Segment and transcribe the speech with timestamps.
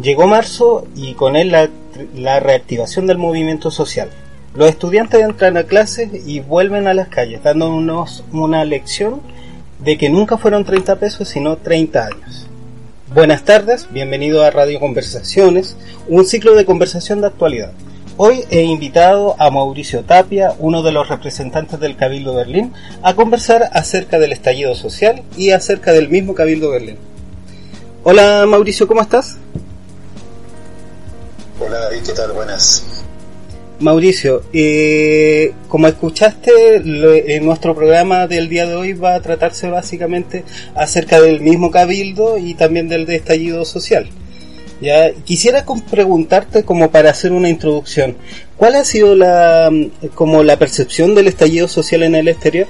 [0.00, 4.10] Llegó marzo y con él la, reactivación del movimiento social.
[4.54, 9.20] Los estudiantes entran a clases y vuelven a las calles, dándonos una lección
[9.80, 12.46] de que nunca fueron 30 pesos, sino 30 años.
[13.12, 15.76] Buenas tardes, bienvenido a Radio Conversaciones,
[16.06, 17.72] un ciclo de conversación de actualidad.
[18.16, 22.72] Hoy he invitado a Mauricio Tapia, uno de los representantes del Cabildo Berlín,
[23.02, 26.98] a conversar acerca del estallido social y acerca del mismo Cabildo Berlín.
[28.04, 29.38] Hola Mauricio, ¿cómo estás?
[31.60, 32.32] Hola David, ¿qué tal?
[32.32, 32.84] Buenas.
[33.80, 39.68] Mauricio, eh, como escuchaste, lo, en nuestro programa del día de hoy va a tratarse
[39.68, 40.44] básicamente
[40.74, 44.08] acerca del mismo cabildo y también del de estallido social.
[44.80, 48.16] Ya, quisiera preguntarte como para hacer una introducción,
[48.56, 49.72] ¿cuál ha sido la
[50.14, 52.68] como la percepción del estallido social en el exterior?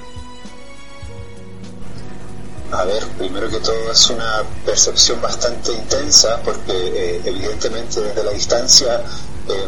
[2.71, 8.31] A ver, primero que todo es una percepción bastante intensa porque eh, evidentemente desde la
[8.31, 9.01] distancia
[9.47, 9.65] eh,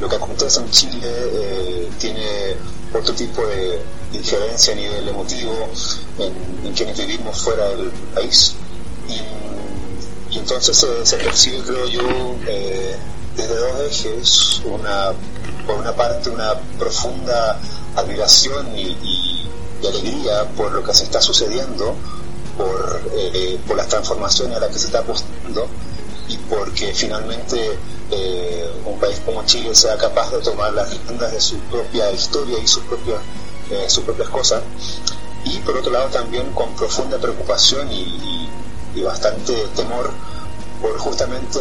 [0.00, 2.56] lo que acontece en Chile eh, tiene
[2.92, 3.80] otro tipo de
[4.12, 5.68] injerencia a nivel emotivo
[6.18, 8.54] en, en quienes vivimos fuera del país.
[9.08, 12.96] Y, entonces se, percibe, creo yo, eh,
[13.36, 15.12] desde dos ejes, una,
[15.64, 17.58] por una parte una profunda
[17.94, 19.23] admiración y, y,
[19.84, 21.94] y, alegría por lo que se está sucediendo,
[22.56, 25.66] por, eh, por las transformaciones a las que se está apostando
[26.28, 27.78] y porque finalmente
[28.10, 32.58] eh, un país como Chile sea capaz de tomar las riendas de su propia historia
[32.58, 33.18] y sus propias,
[33.70, 34.62] eh, sus propias cosas.
[35.44, 38.48] Y por otro lado también con profunda preocupación y, y
[38.94, 40.10] y bastante temor
[40.80, 41.58] por justamente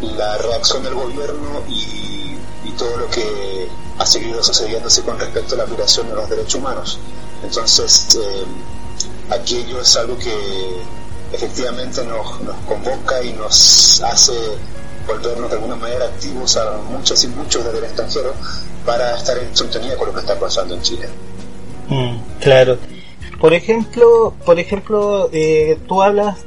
[0.00, 5.58] la reacción del gobierno y, y, todo lo que ha seguido sucediéndose con respecto a
[5.58, 6.98] la violación de los derechos humanos.
[7.42, 8.44] Entonces, eh,
[9.30, 10.32] aquello es algo que
[11.32, 14.32] efectivamente nos, nos, convoca y nos hace
[15.06, 18.34] volvernos de alguna manera activos a muchas y muchos desde el extranjero
[18.84, 21.08] para estar en sintonía con lo que está pasando en Chile.
[21.88, 22.78] Mm, claro.
[23.40, 26.38] Por ejemplo, por ejemplo, eh, tú hablas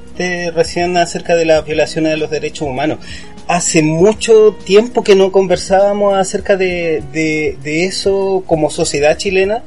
[0.54, 3.00] recién acerca de las violaciones de los derechos humanos.
[3.48, 9.64] Hace mucho tiempo que no conversábamos acerca de, de eso como sociedad chilena.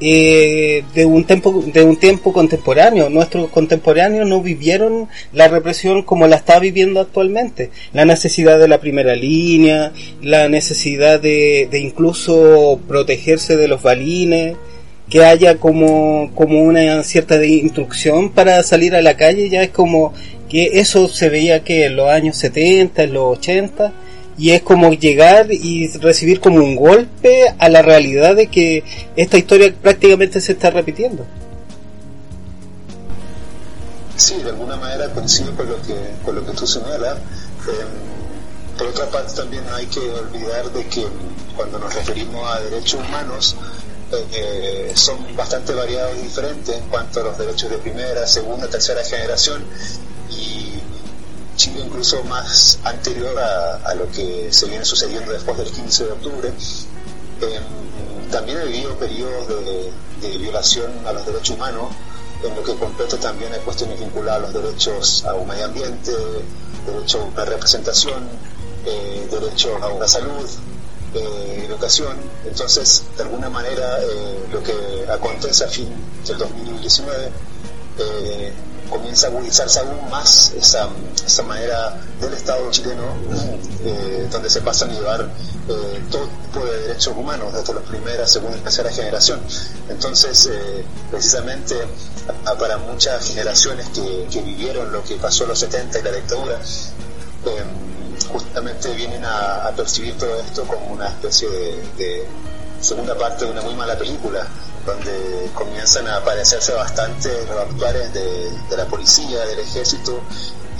[0.00, 3.10] Eh, de un tiempo de un tiempo contemporáneo.
[3.10, 7.70] Nuestros contemporáneos no vivieron la represión como la está viviendo actualmente.
[7.92, 9.92] La necesidad de la primera línea
[10.22, 14.56] la necesidad de, de incluso protegerse de los balines
[15.08, 20.12] que haya como, como una cierta instrucción para salir a la calle, ya es como
[20.48, 23.92] que eso se veía que en los años 70, en los 80,
[24.38, 28.84] y es como llegar y recibir como un golpe a la realidad de que
[29.16, 31.26] esta historia prácticamente se está repitiendo.
[34.16, 35.94] Sí, de alguna manera coincido con lo que,
[36.24, 37.18] con lo que tú señalas.
[37.18, 41.04] Eh, por otra parte, también hay que olvidar de que
[41.56, 43.56] cuando nos referimos a derechos humanos,
[44.32, 49.04] eh, son bastante variados y diferentes en cuanto a los derechos de primera, segunda, tercera
[49.04, 49.62] generación
[50.30, 50.67] y
[51.58, 56.12] Chile incluso más anterior a, a lo que se viene sucediendo después del 15 de
[56.12, 56.52] octubre.
[57.42, 57.60] Eh,
[58.30, 59.92] también ha vivido periodos de,
[60.22, 61.88] de, violación a los derechos humanos,
[62.44, 66.12] en lo que compete también a cuestiones vinculadas a los derechos a un medio ambiente,
[66.86, 68.28] derecho a una representación,
[68.86, 70.48] eh, derecho a una salud,
[71.14, 72.16] eh, educación.
[72.46, 75.88] Entonces, de alguna manera, eh, lo que acontece a fin
[76.24, 77.30] del 2019
[77.98, 78.52] eh,
[78.88, 80.88] comienza a agudizarse aún más esa,
[81.24, 83.04] esa manera del Estado chileno,
[83.84, 85.22] eh, donde se pasan a llevar
[85.68, 89.40] eh, todo tipo de derechos humanos, desde la primera, segunda y tercera generación.
[89.88, 90.50] Entonces,
[91.10, 91.76] precisamente,
[92.58, 96.60] para muchas generaciones que, que, vivieron lo que pasó en los 70 y la dictadura,
[98.30, 102.28] justamente vienen a, a, percibir todo esto como una especie de, de,
[102.80, 104.46] segunda parte de una muy mala película,
[104.88, 110.20] donde comienzan a aparecerse bastante los actuales de, de la policía, del ejército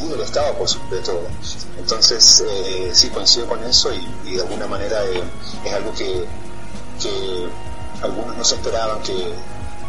[0.01, 1.21] y del Estado, por supuesto.
[1.79, 5.23] Entonces, eh, sí coincido con eso y, y de alguna manera eh,
[5.65, 6.25] es algo que,
[7.01, 7.49] que,
[8.03, 9.35] algunos no se esperaban que,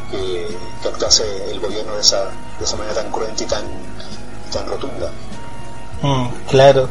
[0.09, 2.25] que, que, actuase el gobierno de esa,
[2.57, 3.63] de esa manera tan cruenta y tan,
[4.51, 5.11] tan rotunda.
[6.01, 6.89] Mm, claro.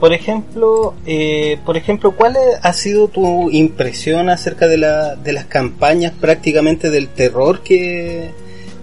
[0.00, 5.46] Por ejemplo, eh, por ejemplo, ¿cuál ha sido tu impresión acerca de, la, de las
[5.46, 8.30] campañas prácticamente del terror que,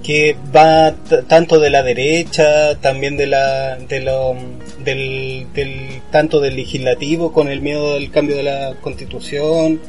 [0.04, 0.96] que va
[1.28, 4.36] tanto de la derecha, también de la, de lo,
[4.84, 9.80] del, del, tanto del legislativo con el miedo del cambio de la constitución,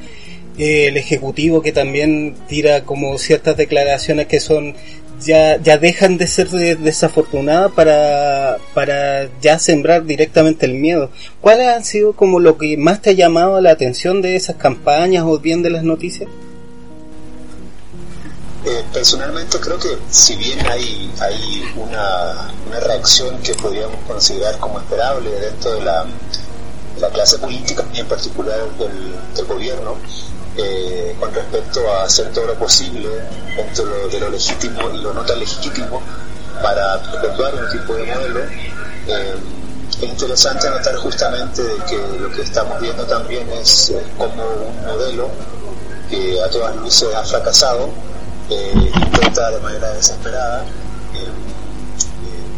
[0.57, 4.75] eh, el ejecutivo que también tira como ciertas declaraciones que son
[5.21, 11.11] ya, ya dejan de ser desafortunadas para, para ya sembrar directamente el miedo.
[11.41, 15.25] ¿Cuál ha sido como lo que más te ha llamado la atención de esas campañas
[15.27, 16.29] o bien de las noticias?
[18.67, 24.79] Eh, personalmente creo que si bien hay, hay una, una, reacción que podríamos considerar como
[24.79, 26.07] esperable dentro de la,
[26.99, 29.97] la clase política y en particular del gobierno,
[30.57, 33.09] eh, con respecto a hacer todo lo posible
[33.57, 36.01] dentro de lo legítimo y lo no tan legítimo
[36.63, 38.41] para perpetuar un tipo de modelo.
[39.09, 39.35] Eh,
[39.91, 45.29] es interesante notar justamente que lo que estamos viendo también es como un modelo
[46.11, 47.91] que a todas luces ha fracasado,
[48.51, 50.65] eh, intenta de manera desesperada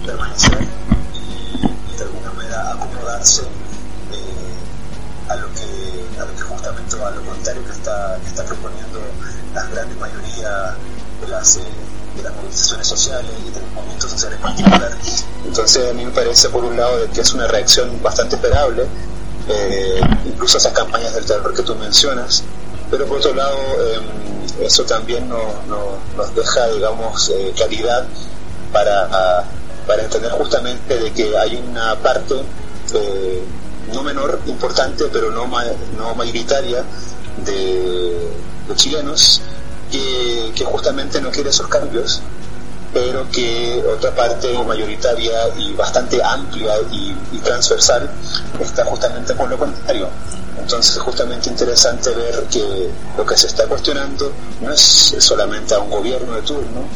[0.07, 3.43] permanecer y de alguna manera acomodarse
[5.29, 9.01] a lo que a lo que justamente a lo contrario que está, que está proponiendo
[9.55, 10.75] la gran mayoría
[11.21, 11.61] de las, eh,
[12.17, 15.25] de las movilizaciones sociales y de los movimientos sociales particulares.
[15.45, 18.87] Entonces a mí me parece por un lado de que es una reacción bastante esperable,
[19.49, 22.43] eh, incluso esas campañas del terror que tú mencionas,
[22.91, 24.01] pero por otro lado eh,
[24.61, 28.07] eso también no, no, nos deja, digamos, eh, claridad
[28.73, 29.45] para,
[29.87, 32.35] para entender justamente de que hay una parte
[32.95, 33.43] eh,
[33.93, 36.85] no menor, importante, pero no, no mayoritaria
[37.45, 38.31] de
[38.69, 39.41] los chilenos
[39.91, 42.21] que, que, justamente no quiere esos cambios,
[42.93, 48.11] pero que otra parte mayoritaria y bastante amplia y, y transversal
[48.61, 50.09] está justamente con lo contrario.
[50.59, 55.79] Entonces es justamente interesante ver que lo que se está cuestionando no es solamente a
[55.79, 56.89] un gobierno de turno,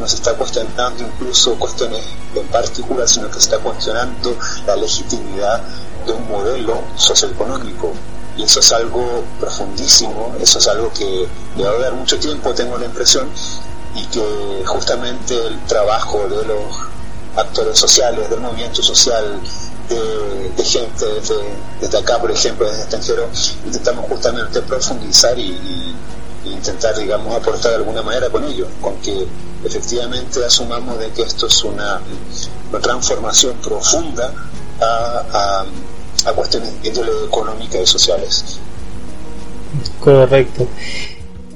[0.00, 2.02] no se está cuestionando incluso cuestiones
[2.34, 4.36] en particular, sino que se está cuestionando
[4.66, 5.62] la legitimidad
[6.06, 7.92] de un modelo socioeconómico.
[8.36, 12.54] Y eso es algo profundísimo, eso es algo que le va a dar mucho tiempo,
[12.54, 13.28] tengo la impresión,
[13.94, 16.62] y que justamente el trabajo de los
[17.36, 19.38] actores sociales, del movimiento social,
[19.88, 21.06] de, gente
[21.80, 23.28] desde, acá, por ejemplo, desde extranjero,
[23.66, 25.94] intentamos justamente profundizar y,
[26.44, 29.26] intentar, digamos, aportar de alguna manera con ello, con que
[29.64, 32.00] efectivamente asumamos de que esto es una,
[32.70, 34.32] una transformación profunda
[34.80, 35.64] a,
[36.26, 38.60] a, cuestiones económicas y sociales.
[40.00, 40.66] Correcto.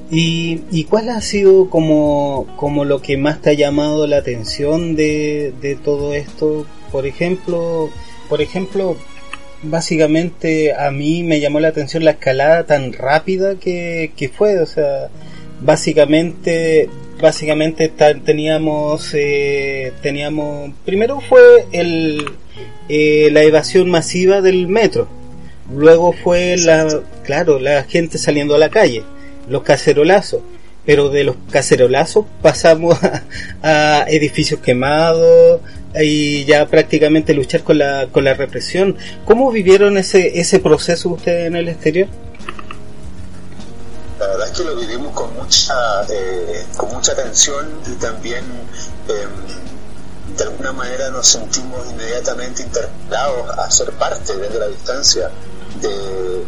[0.09, 4.95] ¿Y, ¿Y, cuál ha sido como, como lo que más te ha llamado la atención
[4.95, 6.65] de, de todo esto?
[6.91, 7.89] Por ejemplo,
[8.29, 8.95] por ejemplo,
[9.63, 14.65] básicamente a mí me llamó la atención la escalada tan rápida que, que fue, o
[14.65, 15.09] sea,
[15.61, 16.89] básicamente
[17.21, 22.25] básicamente teníamos eh, teníamos primero fue el
[22.89, 25.07] eh, la evasión masiva del metro
[25.71, 29.03] luego fue la claro la gente saliendo a la calle
[29.49, 30.41] los cacerolazos
[30.87, 32.97] pero de los cacerolazos pasamos
[33.61, 35.59] a, edificios quemados
[36.01, 38.95] y ya prácticamente luchar con la, con la represión.
[39.25, 42.07] ¿Cómo vivieron ese, ese proceso ustedes en el exterior?
[44.47, 48.45] Es que lo vivimos con mucha, eh, con mucha tensión y también
[49.09, 55.29] em, de alguna manera nos sentimos inmediatamente interpelados a ser parte desde la distancia
[55.81, 56.45] de,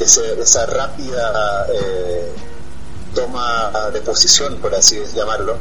[0.00, 2.32] esa rápida eh,
[3.14, 5.58] toma de posición, por así llamarlo,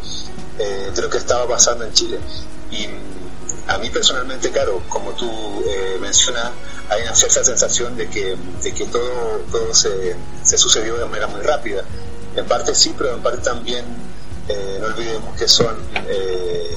[0.60, 2.20] eh, de lo que estaba pasando en Chile.
[2.72, 2.88] Y
[3.72, 5.30] a mí personalmente, claro, como tú
[6.00, 6.52] mencionas,
[6.90, 11.28] hay una cierta sensación de que, de que todo, todo se, se, sucedió de manera
[11.28, 11.84] muy rápida.
[12.36, 13.86] En parte sí, pero en parte también
[14.48, 15.76] eh, no olvidemos que son
[16.08, 16.76] eh,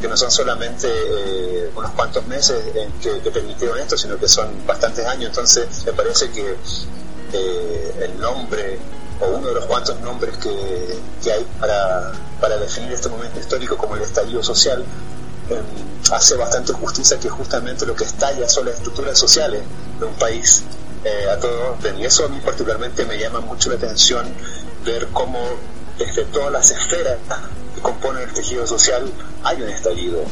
[0.00, 4.26] que no son solamente eh, unos cuantos meses en que, que, permitieron esto, sino que
[4.26, 5.28] son bastantes años.
[5.28, 6.56] Entonces me parece que
[8.02, 8.78] el nombre
[9.20, 13.76] o uno de los cuantos nombres que, que hay para, para definir este momento histórico
[13.76, 14.84] como el estallido social
[16.10, 19.62] hace bastante justicia que justamente lo que estalla son las estructuras sociales
[19.98, 20.62] de un país
[21.04, 21.98] eh, a todo orden.
[21.98, 24.26] Y eso a mí particularmente me llama mucho la atención
[24.84, 25.38] ver cómo
[25.98, 27.18] desde todas las esferas
[27.74, 29.10] que componen el tejido social
[29.42, 30.22] hay un estallido.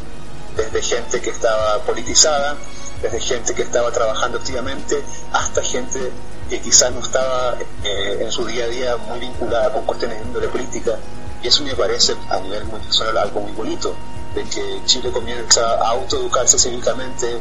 [0.56, 2.56] Desde gente que estaba politizada,
[3.00, 5.00] desde gente que estaba trabajando activamente,
[5.32, 6.10] hasta gente
[6.48, 10.26] que quizás no estaba eh, en su día a día muy vinculada con cuestiones de
[10.26, 10.96] índole política.
[11.42, 13.94] Y eso me parece a nivel muy personal algo muy bonito
[14.34, 17.40] de que Chile comienza a autoeducarse cívicamente,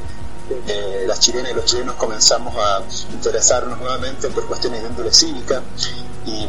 [0.67, 2.81] eh, las chilenas y los chilenos comenzamos a
[3.13, 5.61] interesarnos nuevamente por cuestiones de índole cívica
[6.25, 6.47] y,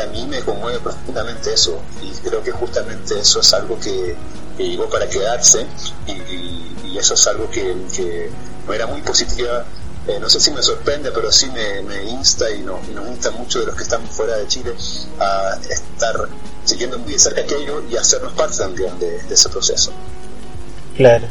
[0.00, 4.16] a mí me conmueve profundamente eso y creo que justamente eso es algo que,
[4.56, 5.66] llegó para quedarse
[6.06, 8.30] y, eso es algo que, que
[8.66, 9.64] no era muy positiva
[10.10, 13.30] eh, no sé si me sorprende, pero sí me, insta y, no, y, nos insta
[13.30, 14.72] mucho de los que estamos fuera de Chile
[15.18, 16.16] a estar
[16.64, 19.92] siguiendo muy de cerca aquello y hacernos parte también de, ese proceso.
[20.96, 21.26] Claro.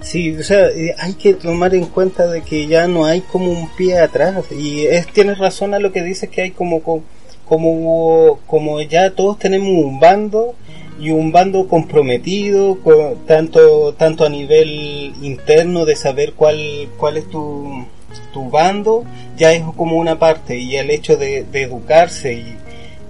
[0.00, 3.50] Sí, o sea, eh, hay que tomar en cuenta de que ya no hay como
[3.50, 8.40] un pie atrás y es, tienes razón a lo que dices que hay como como
[8.46, 10.54] como ya todos tenemos un bando
[10.98, 12.78] y un bando comprometido
[13.26, 17.86] tanto tanto a nivel interno de saber cuál cuál es tu
[18.32, 19.04] tu bando
[19.36, 22.32] ya es como una parte y el hecho de, educarse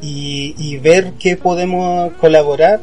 [0.01, 2.81] y, y, ver qué podemos colaborar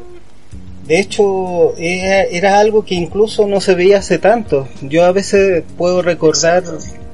[0.90, 4.66] de hecho era, algo que incluso no se veía hace tanto.
[4.82, 6.64] Yo a veces puedo recordar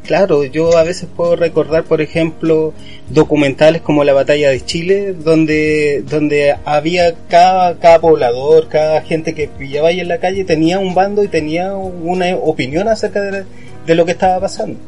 [0.07, 2.73] claro yo a veces puedo recordar por ejemplo
[3.11, 9.49] documentales como la batalla de Chile donde donde había cada, cada poblador cada gente que
[9.49, 13.45] pillaba ahí en la calle tenía un bando y tenía una opinión acerca de,
[13.85, 14.79] de lo que estaba pasando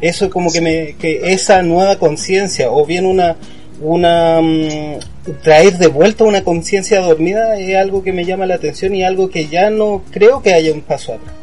[0.00, 3.36] eso como que me, que esa nueva conciencia o bien una,
[3.80, 4.98] una, mm,
[5.42, 9.30] traer de vuelta una conciencia dormida es algo que me llama la atención y algo
[9.30, 11.34] que ya no creo que haya un paso atrás.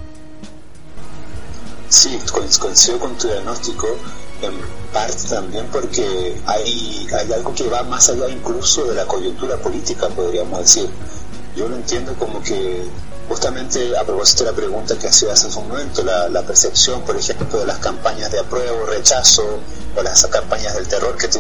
[1.90, 2.18] Sí,
[2.60, 3.88] coincido con tu diagnóstico
[4.42, 4.54] en
[4.92, 10.08] parte también porque hay, hay algo que va más allá incluso de la coyuntura política,
[10.10, 10.90] podríamos decir.
[11.56, 12.84] Yo lo entiendo como que
[13.28, 17.60] Justamente a propósito de la pregunta que hacías hace un momento, la, percepción, por ejemplo,
[17.60, 19.60] de las campañas de apruebo, rechazo
[19.96, 21.40] o las campañas del terror que tú,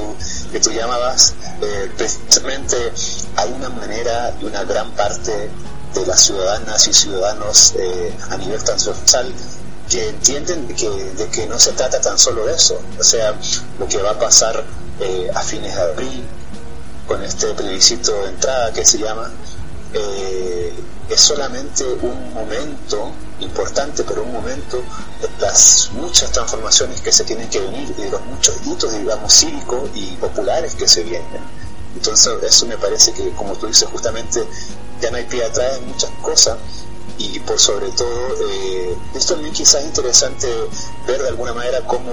[0.51, 2.91] que tú llamabas, eh, precisamente
[3.35, 5.49] hay una manera y una gran parte
[5.93, 9.31] de las ciudadanas y ciudadanos eh, a nivel transversal
[9.89, 12.79] que entienden que, de que no se trata tan solo de eso.
[12.99, 13.35] O sea,
[13.79, 14.63] lo que va a pasar
[14.99, 16.23] eh, a fines de abril
[17.07, 19.31] con este plebiscito de entrada que se llama,
[19.95, 20.73] eh,
[21.09, 24.77] es solamente un momento importante, pero un momento
[25.21, 29.33] de las muchas transformaciones que se tienen que venir y de los muchos hitos, digamos,
[29.33, 31.41] cívicos y populares que se vienen.
[31.95, 34.45] Entonces, eso me parece que, como tú dices, justamente
[35.01, 36.57] ya no hay pie atrás en muchas cosas
[37.17, 40.47] y por sobre todo, eh, es también quizás interesante
[41.07, 42.11] ver de alguna manera cómo,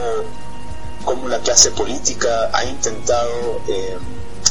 [1.05, 3.99] cómo la clase política ha intentado, eh,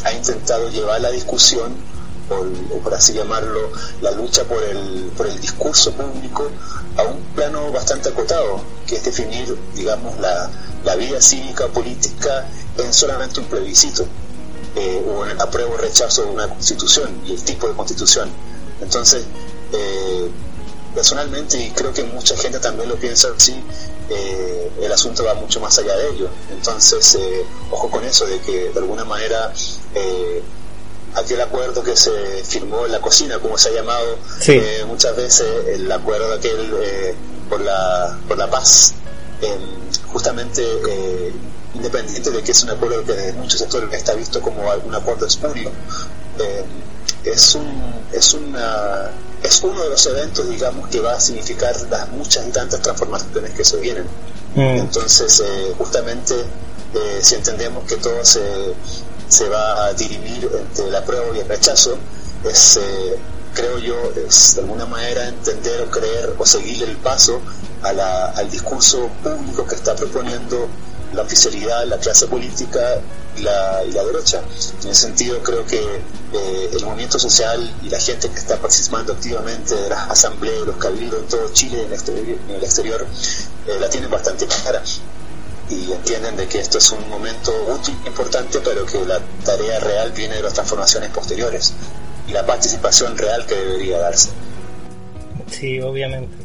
[0.04, 1.91] ha intentado llevar la discusión
[2.36, 3.72] o, por así llamarlo,
[4.02, 6.50] la lucha por el, por el discurso público
[6.98, 10.50] a un plano bastante acotado, que es definir, digamos, la,
[10.84, 12.48] la vida cívica política
[12.78, 14.06] en solamente un plebiscito,
[14.76, 18.30] eh, o en el apruebo o rechazo de una constitución y el tipo de constitución.
[18.82, 19.26] Entonces,
[19.74, 20.30] eh,
[20.96, 23.54] personalmente, y creo que mucha gente también lo piensa así,
[24.10, 26.30] eh, el asunto va mucho más allá de ello.
[26.52, 27.18] Entonces,
[27.70, 29.54] ojo con eso, de que de alguna manera
[31.16, 32.12] aquel acuerdo que se
[32.44, 37.16] firmó en la cocina, como se ha llamado eh, muchas veces, el acuerdo aquel eh,
[37.50, 38.94] por, la, por la paz,
[40.08, 41.34] justamente eh,
[41.74, 45.26] independiente de que es un acuerdo que en muchos sectores está visto como un acuerdo
[45.26, 45.72] espurio,
[47.26, 49.12] es, un, es, una,
[49.44, 53.52] es uno de los eventos, digamos, que va a significar las muchas y tantas transformaciones
[53.52, 54.06] que se vienen.
[54.56, 54.80] Mm.
[54.80, 55.44] Entonces,
[55.78, 56.36] justamente,
[57.22, 58.20] si entendemos que todo
[59.32, 61.98] se va a dirimir entre la prueba y el rechazo,
[62.44, 63.18] es, eh,
[63.54, 63.96] creo yo,
[64.28, 67.40] es de alguna manera entender o creer o seguir el paso
[67.82, 70.68] al discurso público que está proponiendo
[71.14, 73.00] la oficialidad, la clase política
[73.38, 74.42] y la, y la derecha.
[74.84, 79.14] En ese sentido, creo que eh, el movimiento social y la gente que está participando
[79.14, 83.08] activamente de las asambleas, los cabildos en todo Chile en el exterior, en el exterior
[83.68, 84.84] eh, la tienen bastante clara
[85.72, 90.12] y entienden de que esto es un momento útil, importante, pero que la tarea real
[90.12, 91.74] viene de las transformaciones posteriores
[92.28, 94.30] y la participación real que debería darse.
[95.50, 96.36] Sí, obviamente.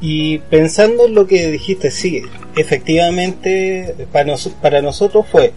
[0.00, 2.22] Y pensando en lo que dijiste, sí,
[2.56, 5.52] efectivamente para, para nosotros fue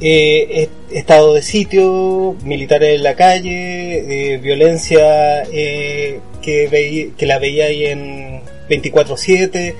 [0.00, 7.66] eh, estado de sitio, militares en la calle, eh, violencia eh, que, que la veía
[7.66, 9.74] ahí en 24/7,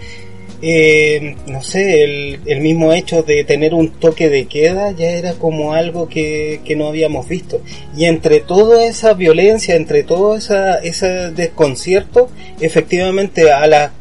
[0.63, 2.03] eh, no sé,
[2.47, 6.89] el, mismo hecho de tener un toque de queda ya era como algo que, no
[6.89, 7.61] habíamos visto.
[7.97, 13.93] Y entre toda esa violencia, entre todo esa, ese desconcierto, efectivamente a la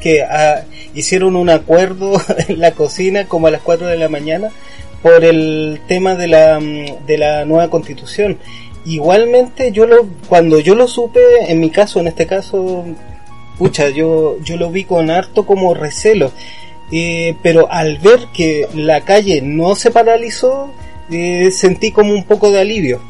[0.00, 0.24] que
[0.94, 2.12] hicieron un acuerdo
[2.48, 4.50] en la cocina como a las 4 de la mañana
[5.02, 8.38] por el tema de la, de la nueva constitución.
[8.86, 12.84] Igualmente yo lo, cuando yo lo supe, en mi caso, en este caso,
[13.58, 16.32] pucha, yo, yo lo vi con harto como recelo.
[16.92, 20.70] Eh, pero al ver que la calle no se paralizó,
[21.10, 23.00] eh, sentí como un poco de alivio.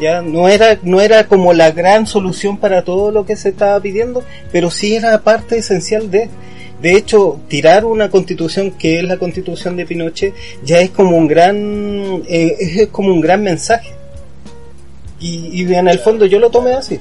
[0.00, 3.78] Ya no era, no era como la gran solución para todo lo que se estaba
[3.80, 6.28] pidiendo, pero sí era parte esencial de.
[6.80, 11.26] De hecho, tirar una constitución que es la constitución de Pinochet ya es como un
[11.26, 13.92] gran, eh, es como un gran mensaje.
[15.18, 17.00] Y, en el fondo yo lo tomé así.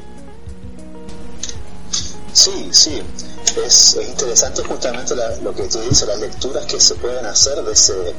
[2.36, 3.01] Sí, sí.
[3.65, 8.13] Es, interesante justamente lo que tú dices, las lecturas que se pueden hacer de ese,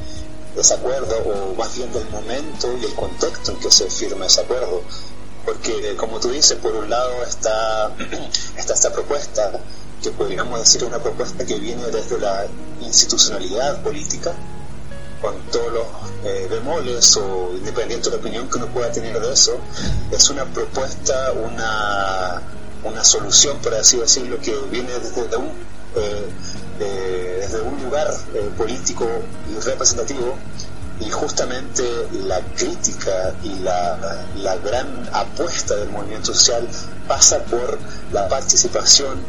[0.57, 4.41] ese acuerdo, o más bien del momento y el contexto en que se firma ese
[4.41, 4.81] acuerdo.
[5.45, 7.91] Porque, como tú dices, por un lado está,
[8.57, 9.51] está esta propuesta,
[10.01, 12.47] que podríamos decir es una propuesta que viene desde la
[12.81, 14.33] institucionalidad política,
[15.21, 15.85] con todos los
[16.23, 19.57] eh, bemoles o independiente de la opinión que uno pueda tener de eso,
[20.11, 22.41] es una propuesta, una,
[22.83, 25.51] una solución, por así decirlo, que viene desde un,
[25.95, 26.29] eh,
[26.79, 29.07] desde un lugar eh, político
[29.49, 30.35] y representativo
[30.99, 31.83] y justamente
[32.25, 36.67] la crítica y la, la, gran apuesta del movimiento social
[37.07, 37.77] pasa por
[38.11, 39.19] la participación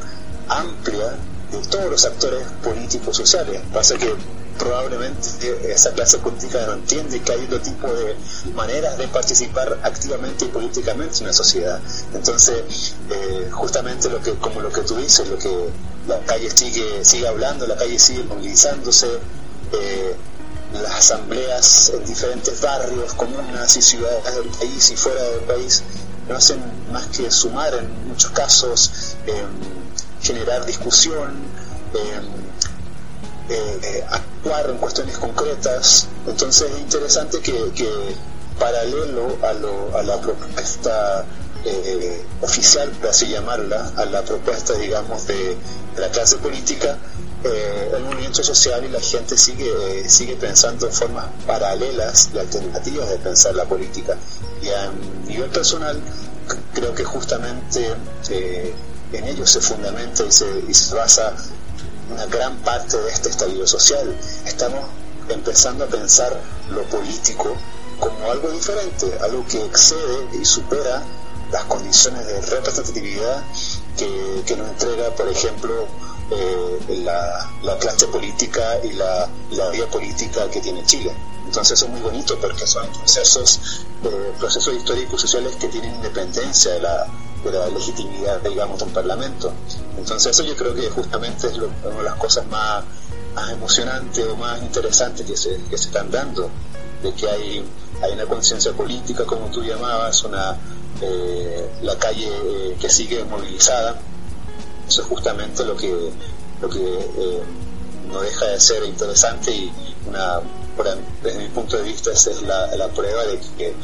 [0.48, 1.14] amplia
[1.52, 3.60] de todos los actores políticos sociales.
[3.72, 4.14] Pasa que
[4.58, 8.16] probablemente esa clase política no entiende que hay otro tipo de
[8.54, 11.80] maneras de participar activamente y políticamente en la sociedad.
[12.12, 15.70] Entonces, eh, justamente lo que, como lo que tú dices, lo que
[16.06, 19.08] la calle sigue, hablando, la calle sigue movilizándose,
[19.72, 20.16] eh,
[20.72, 25.82] las asambleas en diferentes barrios, comunas y ciudades del país y fuera del país
[26.28, 26.60] no hacen
[26.92, 29.16] más que sumar en muchos casos,
[30.20, 31.32] generar discusión,
[33.48, 34.04] eh,
[34.38, 36.06] actuar en cuestiones concretas.
[36.26, 37.54] Entonces es interesante que,
[38.58, 41.24] paralelo a, la propuesta
[41.64, 45.56] eh, oficial, por así llamarla, a la propuesta, digamos, de,
[45.96, 46.96] la clase política,
[47.44, 53.10] eh, el movimiento social y la gente sigue, sigue pensando en formas paralelas y alternativas
[53.10, 54.16] de pensar la política.
[54.62, 54.90] Y a
[55.26, 56.00] nivel personal,
[56.74, 57.94] creo que justamente
[59.12, 61.32] en ello se fundamenta y se basa
[62.10, 64.16] una gran parte de este estallido social.
[64.46, 64.80] Estamos
[65.28, 67.56] empezando a pensar lo político
[67.98, 71.02] como algo diferente, algo que excede y supera
[71.50, 73.42] las condiciones de representatividad
[73.96, 75.86] que, nos entrega, por ejemplo,
[76.30, 81.12] eh, la, clase política y la, la vida política que tiene Chile.
[81.46, 86.72] Entonces eso es muy bonito porque son procesos, eh, procesos históricos sociales que tienen independencia
[86.72, 87.06] de la,
[87.42, 89.52] de la legitimidad, digamos, de un parlamento.
[89.98, 92.84] Entonces eso yo creo que justamente es una de las cosas más,
[93.34, 96.50] más emocionantes o más interesantes que se, que se están dando,
[97.02, 97.64] de que hay,
[98.02, 100.56] hay una conciencia política, como tú llamabas, una
[101.00, 103.98] eh, la calle eh, que sigue movilizada.
[104.86, 106.10] Eso es justamente lo que,
[106.60, 107.42] lo que eh,
[108.10, 109.72] no deja de ser interesante y
[110.08, 110.40] una
[111.22, 113.74] desde mi punto de vista esa es la, la prueba de que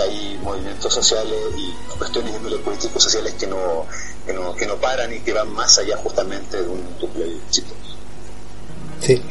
[0.00, 3.86] hay movimientos sociales y cuestiones de políticos sociales que no,
[4.26, 7.74] que no, que no paran y que van más allá justamente de un, plebiscito.
[9.00, 9.22] Sí.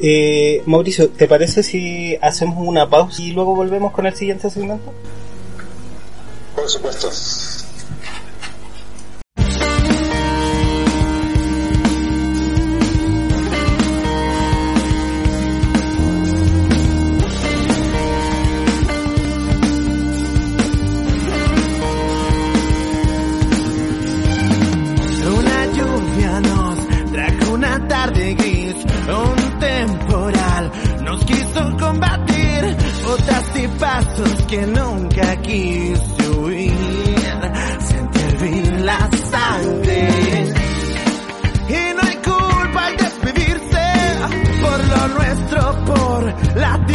[0.00, 4.92] Eh, Mauricio, ¿te parece si hacemos una pausa y luego volvemos con el siguiente segmento?
[6.56, 7.10] Por supuesto.
[34.52, 36.74] Que nunca quise huir,
[37.80, 38.98] sentir bien la
[39.30, 40.08] sangre.
[41.68, 43.84] Y no hay culpa al despedirse
[44.60, 46.86] por lo nuestro, por la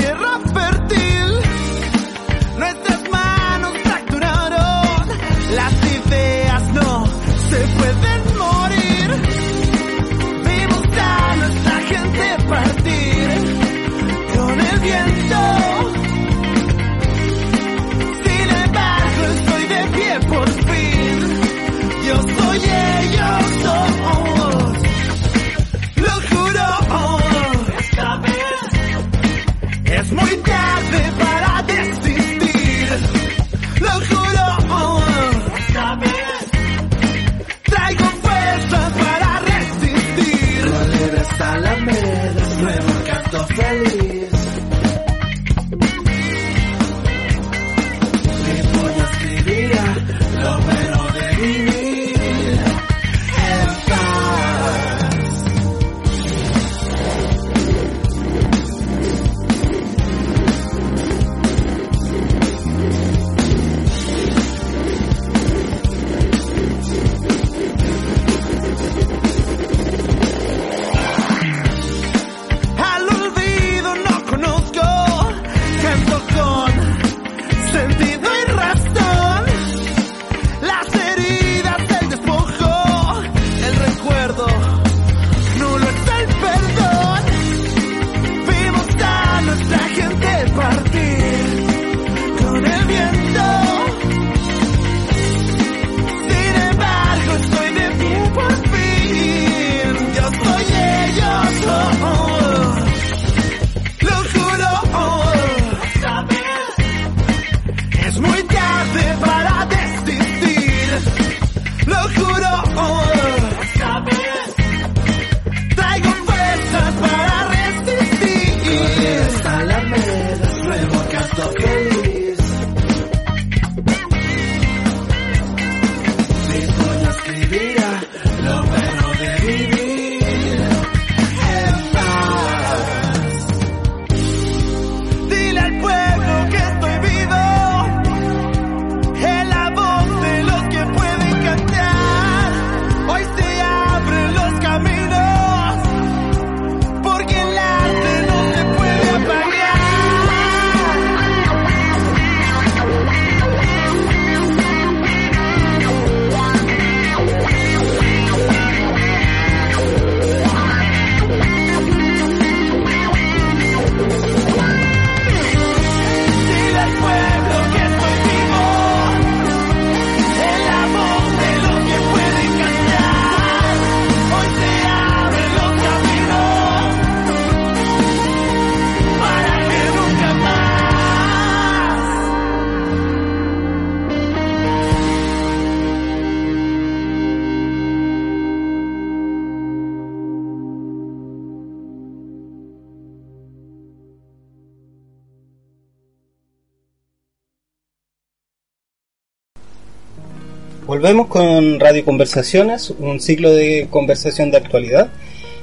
[200.97, 205.10] Volvemos con Radio Conversaciones, un ciclo de conversación de actualidad.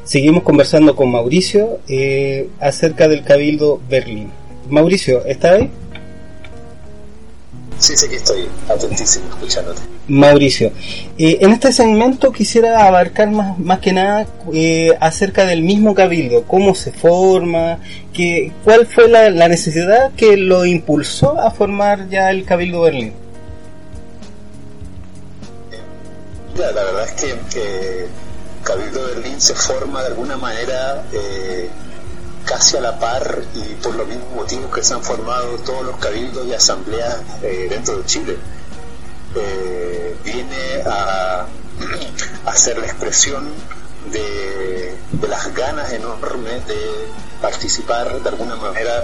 [0.05, 4.31] Seguimos conversando con Mauricio eh, acerca del Cabildo Berlín.
[4.71, 5.69] Mauricio, ¿está ahí?
[7.81, 9.81] Sí, sí que estoy atentísimo escuchándote.
[10.07, 10.71] Mauricio,
[11.19, 16.45] eh, en este segmento quisiera abarcar más, más que nada eh, acerca del mismo cabildo,
[16.45, 17.81] cómo se forma,
[18.13, 23.24] que, cuál fue la, la, necesidad que lo impulsó a formar ya el cabildo Berlín.
[26.57, 28.09] La verdad es que, que
[28.63, 31.69] Cabildo Berlín se forma de alguna manera eh,
[32.45, 35.97] casi a la par y por los mismos motivos que se han formado todos los
[35.99, 38.37] cabildos y asambleas eh, dentro de Chile.
[39.37, 41.47] Eh, viene a,
[42.47, 43.49] a, ser la expresión
[44.13, 47.09] de, de las ganas enormes de
[47.43, 49.03] participar de alguna manera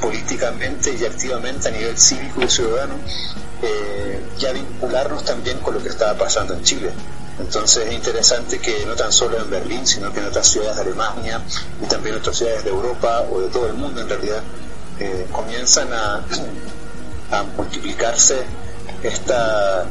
[0.00, 2.94] políticamente y activamente a nivel cívico y ciudadano
[3.62, 6.92] eh, y a vincularnos también con lo que estaba pasando en Chile.
[7.38, 10.82] Entonces es interesante que no tan solo en Berlín, sino que en otras ciudades de
[10.82, 11.42] Alemania
[11.82, 14.42] y también en otras ciudades de Europa o de todo el mundo en realidad,
[14.98, 16.24] eh, comienzan a,
[17.30, 18.38] a multiplicarse
[19.02, 19.84] esta,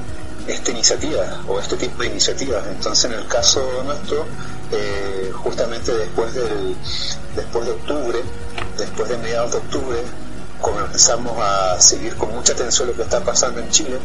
[0.48, 2.66] esta iniciativa o este tipo de iniciativas.
[2.68, 4.26] Entonces en el caso nuestro,
[4.72, 6.76] eh, justamente después, del,
[7.36, 8.20] después de octubre,
[8.78, 10.00] después de mediados de octubre,
[10.66, 14.00] comenzamos a seguir con mucha atención lo que está pasando en Chile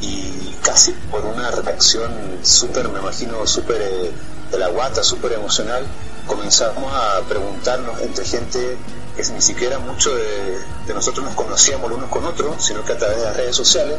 [0.00, 2.10] y casi por una reacción
[2.42, 4.12] súper, me imagino, súper eh,
[4.50, 5.84] de la guata, súper emocional,
[6.26, 8.78] comenzamos a preguntarnos entre gente
[9.14, 13.18] que ni siquiera mucho de, nosotros nos conocíamos unos con otros, sino que a través
[13.18, 13.98] de las redes sociales,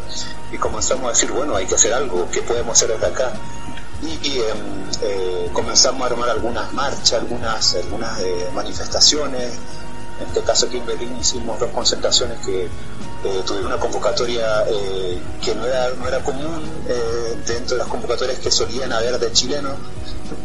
[0.51, 3.33] y comenzamos a decir, bueno, hay que hacer algo, ¿qué podemos hacer desde acá?
[4.01, 4.41] Y, y
[5.01, 9.53] eh, comenzamos a armar algunas marchas, algunas, algunas eh, manifestaciones,
[10.19, 15.19] en este caso aquí en Berlín hicimos dos concentraciones que eh, tuvieron una convocatoria eh,
[15.43, 19.31] que no era, no era común eh, dentro de las convocatorias que solían haber de
[19.31, 19.75] chilenos.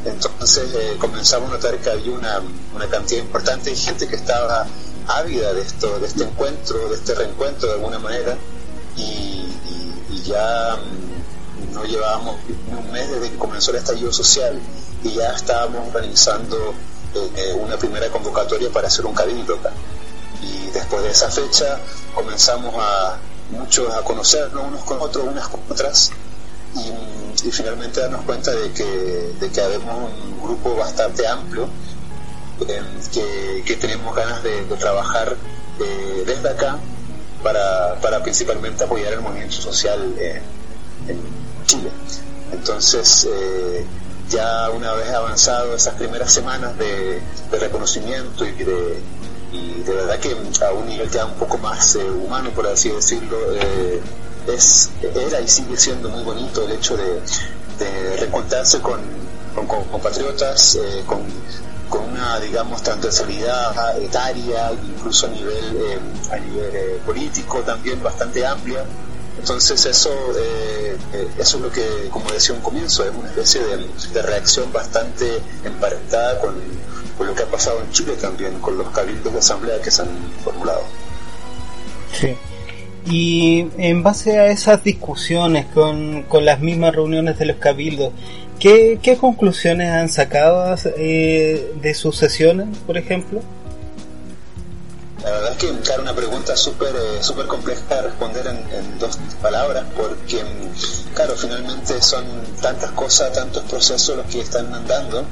[0.04, 2.40] Entonces eh, comenzamos a notar que había una,
[2.74, 4.66] una, cantidad importante de gente que estaba
[5.08, 8.36] ávida de esto, de este encuentro, de este reencuentro de alguna manera.
[8.96, 9.48] Y,
[10.24, 12.36] ya mm, no llevábamos
[12.70, 14.56] un mes desde que comenzó el estallido social
[15.02, 16.74] y ya estábamos organizando
[17.14, 19.72] eh, una primera convocatoria para hacer un cabildo acá.
[20.42, 21.78] Y después de esa fecha
[22.14, 23.18] comenzamos a
[23.50, 26.10] muchos a conocernos unos con otros, unas con otras,
[26.74, 28.84] y, finalmente darnos cuenta de que,
[29.38, 31.68] de que habemos un grupo bastante amplio,
[32.66, 35.36] eh, que, que, tenemos ganas de, trabajar
[35.80, 36.78] eh, desde acá
[37.42, 40.42] para, para, principalmente apoyar el movimiento social en
[41.66, 41.90] Chile.
[42.52, 43.84] Entonces, eh,
[44.32, 47.20] ya una vez avanzado esas primeras semanas de,
[47.52, 49.00] reconocimiento y de,
[49.52, 50.32] y de verdad que
[50.64, 54.00] a un nivel ya un poco más eh, humano, por así decirlo, eh,
[54.48, 57.20] es, era y sigue siendo muy bonito el hecho de,
[57.78, 59.00] de reencontrarse con,
[59.54, 61.20] con, compatriotas, eh, con,
[61.88, 65.98] con, una, digamos, transversalidad etaria, incluso a nivel, eh,
[66.30, 68.84] a nivel político también bastante amplia.
[69.42, 70.96] Entonces eso, eh,
[71.36, 75.40] eso es lo que, como decía un comienzo, es una especie de, de reacción bastante
[75.64, 76.54] emparentada con,
[77.18, 80.02] con, lo que ha pasado en Chile también, con los cabildos de asamblea que se
[80.02, 80.10] han
[80.44, 80.82] formulado.
[82.12, 82.36] Sí.
[83.04, 88.12] Y en base a esas discusiones con, con las mismas reuniones de los cabildos,
[88.60, 93.40] ¿qué, qué conclusiones han sacado eh, de sus sesiones, por ejemplo?
[95.24, 98.98] La verdad es que es una pregunta súper eh, super compleja de responder en, en,
[98.98, 100.42] dos palabras, porque,
[101.14, 102.24] claro, finalmente son
[102.60, 105.24] tantas cosas, tantos procesos los que están andando.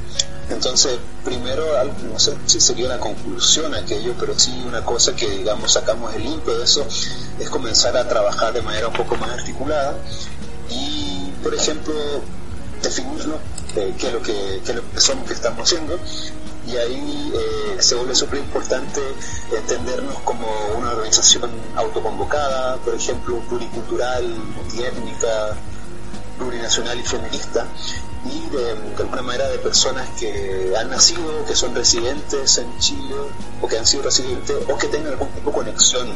[0.48, 1.64] Entonces, primero,
[2.12, 6.24] no sé si sería una conclusión aquello, pero sí una cosa que, digamos, sacamos el
[6.24, 6.86] limpio de eso,
[7.38, 9.96] es comenzar a trabajar de manera un poco más articulada
[10.68, 11.94] y, por ejemplo,
[12.82, 13.38] definirlo,
[13.76, 15.98] eh, qué, es lo que, es lo que somos, qué estamos haciendo,
[16.66, 19.00] y ahí eh, se vuelve súper importante
[19.56, 20.46] entendernos como
[20.78, 25.56] una organización autoconvocada, por ejemplo, pluricultural, multiétnica,
[26.38, 27.66] plurinacional y feminista,
[28.24, 33.14] y de, de, alguna manera de personas que han nacido, que son residentes en Chile,
[33.60, 36.08] o que han sido residentes, o que tengan algún tipo de conexión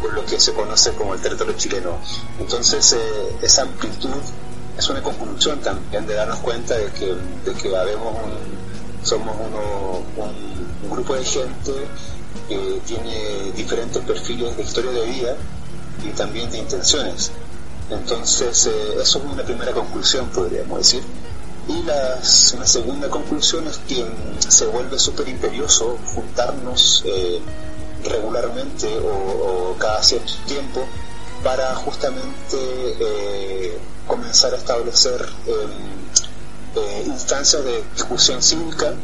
[0.00, 1.98] con lo que se conoce como el territorio chileno.
[2.38, 4.10] Entonces, eh, esa amplitud
[4.76, 8.66] es una conclusión también de darnos cuenta de que, de que habemos un
[9.06, 11.72] somos uno, un, grupo de gente
[12.48, 15.36] que tiene diferentes perfiles de historia de vida
[16.04, 17.30] y también de intenciones.
[17.88, 21.02] Entonces, eh, eso es una primera conclusión, podríamos decir.
[21.68, 24.04] Y las, una segunda conclusión es que
[24.38, 27.40] se vuelve súper imperioso juntarnos eh,
[28.04, 30.84] regularmente o, o, cada cierto tiempo
[31.44, 38.94] para justamente eh, comenzar a establecer em, instancias de discusión cívica,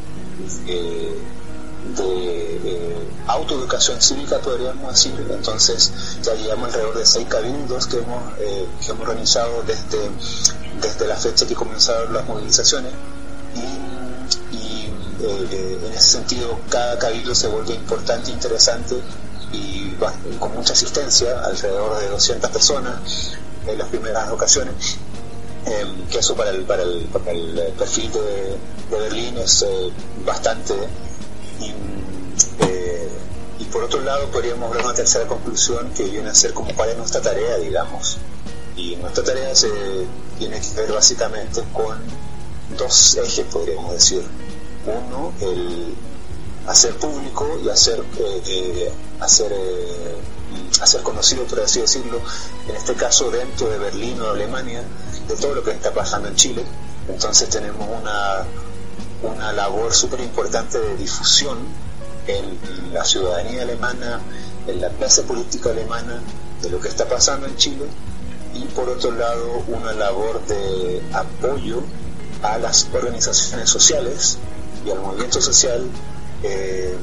[0.67, 1.13] de
[3.27, 5.13] autoeducación cívica, podríamos decir.
[5.31, 10.11] Entonces, ya llevamos alrededor de seis cabildos que hemos, que hemos organizado desde,
[10.81, 12.93] desde la fecha que comenzaron las movilizaciones.
[14.53, 14.89] Y,
[15.25, 18.97] en ese sentido, cada cabildo se vuelve importante, interesante
[19.53, 19.95] y
[20.39, 22.95] con mucha asistencia, alrededor de 200 personas
[23.67, 24.97] en las primeras ocasiones.
[25.65, 28.57] Em, que eso para el, para el, para el perfil de,
[28.91, 29.91] Berlín es eh,
[30.25, 30.75] bastante.
[31.61, 31.71] Y,
[32.65, 33.09] eh,
[33.61, 36.91] y, por otro lado, podríamos ver una tercera conclusión que viene a ser como cuál
[36.91, 38.19] es nuestra tarea, digamos.
[38.77, 39.69] Y nuestra tarea se
[40.39, 41.99] tiene que ver básicamente con
[42.77, 44.23] dos ejes, podríamos decir.
[44.85, 45.95] Uno, el
[46.67, 50.15] hacer público y hacer, eh, hacer, eh,
[50.81, 52.21] hacer conocido, por así decirlo,
[52.69, 54.83] en este caso dentro de Berlín o Alemania,
[55.29, 56.65] de todo lo que está pasando en Chile.
[57.09, 58.45] Entonces tenemos una,
[59.23, 61.59] una labor súper importante de difusión
[62.27, 64.21] en la ciudadanía alemana,
[64.67, 66.21] en la clase política alemana,
[66.61, 67.87] de lo que está pasando en Chile,
[68.55, 71.83] y por otro lado una labor de apoyo
[72.43, 74.39] a las organizaciones sociales
[74.85, 75.85] y al movimiento social
[76.43, 76.95] eh,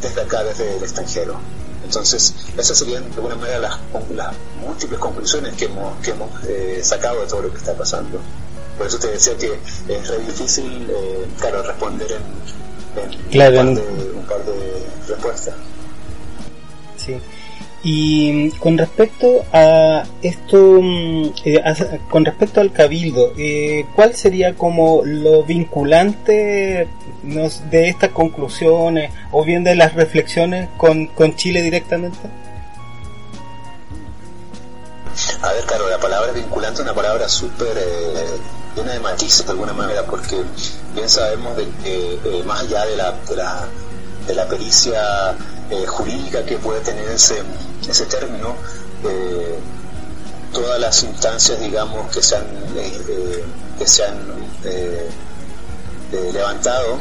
[0.00, 1.38] desde acá, desde el extranjero.
[1.84, 3.78] Entonces, esas serían de alguna manera las,
[4.14, 8.18] las múltiples conclusiones que hemos, que hemos eh, sacado de todo lo que está pasando.
[8.78, 9.52] Por eso te decía que
[9.88, 15.54] es re difícil, eh, claro, responder en, en un, par de, respuestas.
[16.96, 17.20] Sí.
[17.86, 21.62] Y con respecto a esto, mm, eh,
[22.08, 26.88] con respecto al cabildo, eh, ¿cuál sería como lo vinculante
[27.22, 32.18] de estas conclusiones o bien de las reflexiones con, con Chile directamente?
[35.42, 38.26] A ver, claro, la palabra vinculante es una palabra súper eh,
[38.76, 40.36] llena de matices de alguna manera, porque
[40.94, 43.68] bien sabemos de que más allá de la, de la,
[44.26, 45.36] de la pericia
[45.86, 47.42] jurídica que puede tener ese
[47.90, 48.54] ese término,
[49.04, 49.58] eh,
[50.52, 52.44] todas las instancias, digamos, que se han,
[52.76, 53.44] eh, eh,
[53.78, 54.18] que se han
[56.32, 56.98] levantado,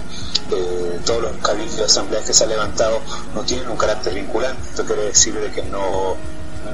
[1.06, 3.00] todos los cabildos de asambleas que se han levantado
[3.34, 4.70] no tienen un carácter vinculante.
[4.70, 6.16] Esto quiere decir de que no,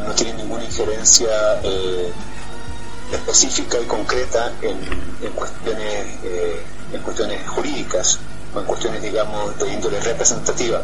[0.06, 1.60] no tienen ninguna injerencia
[3.12, 4.78] específica y concreta en,
[5.22, 6.08] en cuestiones,
[6.94, 8.20] en cuestiones jurídicas
[8.56, 10.82] o en cuestiones, digamos, de índole representativa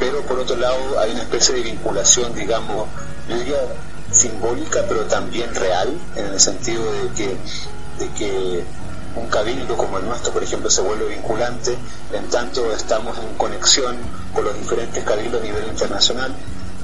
[0.00, 2.88] pero por otro lado hay una especie de vinculación, digamos,
[3.28, 3.58] yo diría
[4.10, 7.36] simbólica, pero también real, en el sentido de que,
[7.98, 8.64] de que
[9.14, 11.76] un cabildo como el nuestro, por ejemplo, se vuelve vinculante,
[12.12, 13.96] en tanto estamos en conexión
[14.34, 16.34] con los diferentes cabildos a nivel internacional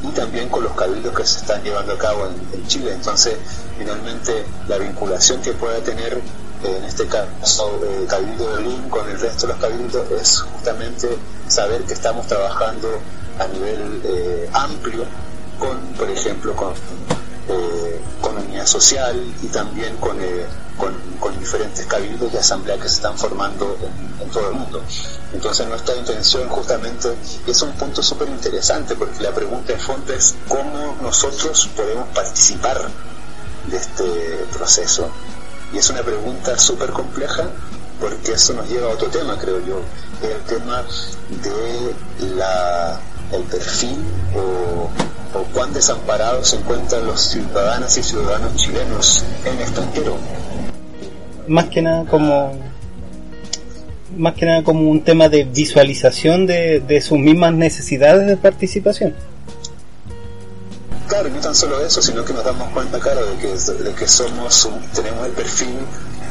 [0.02, 2.92] y también con los cabildos que se están llevando a cabo en, Chile.
[2.92, 3.34] Entonces,
[3.78, 6.20] finalmente, la vinculación que pueda tener
[6.64, 11.08] en este caso el Cabildo de Berlín con el resto de los cabildos es justamente
[11.48, 12.88] saber que estamos trabajando
[13.38, 15.04] a nivel eh, amplio
[15.58, 16.72] con, por ejemplo, con
[17.48, 18.00] eh,
[18.66, 20.44] social y también con, eh,
[20.78, 20.96] con,
[21.38, 23.76] diferentes cabildos y asambleas que se están formando
[24.20, 24.82] en, todo el mundo.
[25.32, 27.14] Entonces nuestra intención justamente
[27.46, 32.88] es un punto súper interesante porque la pregunta de fondo es cómo nosotros podemos participar
[33.66, 35.08] de este proceso
[35.76, 37.50] y es una pregunta súper compleja
[38.00, 39.82] porque eso nos lleva a otro tema, creo yo,
[40.22, 40.82] el tema
[41.42, 42.98] de la,
[43.30, 43.98] el perfil
[44.34, 44.88] o,
[45.52, 50.16] cuán desamparados se encuentran los ciudadanas y ciudadanos chilenos en extranjero.
[51.46, 52.58] Más que nada como
[54.16, 59.14] más que nada como un tema de visualización de sus mismas necesidades de participación.
[61.08, 64.08] Claro, no tan solo eso, sino que nos damos cuenta, claro, de que, de que
[64.08, 65.78] somos, tenemos el perfil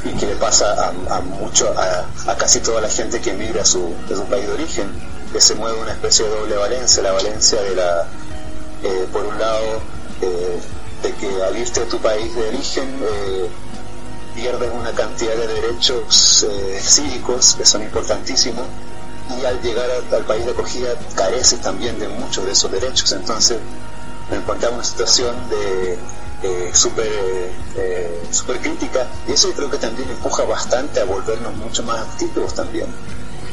[0.04, 3.96] y que le pasa a, mucho, a, casi toda la gente que emigra a su,
[4.10, 4.88] de su país de origen,
[5.32, 8.08] que se mueve una especie de doble valencia, la valencia de la,
[8.84, 9.82] eh, por un lado,
[10.22, 10.60] eh,
[11.04, 13.50] de que al irte a tu país de origen eh,
[14.36, 16.46] pierdes una cantidad de derechos
[16.82, 18.66] cívicos que son importantísimos
[19.40, 23.12] y al llegar al país de acogida careces también de muchos de esos derechos.
[23.14, 23.58] Entonces,
[24.30, 25.98] me encontraba en una situación de
[26.44, 27.08] eh, súper
[27.78, 32.54] eh, super crítica y eso creo que también empuja bastante a volvernos mucho más activos
[32.54, 32.88] también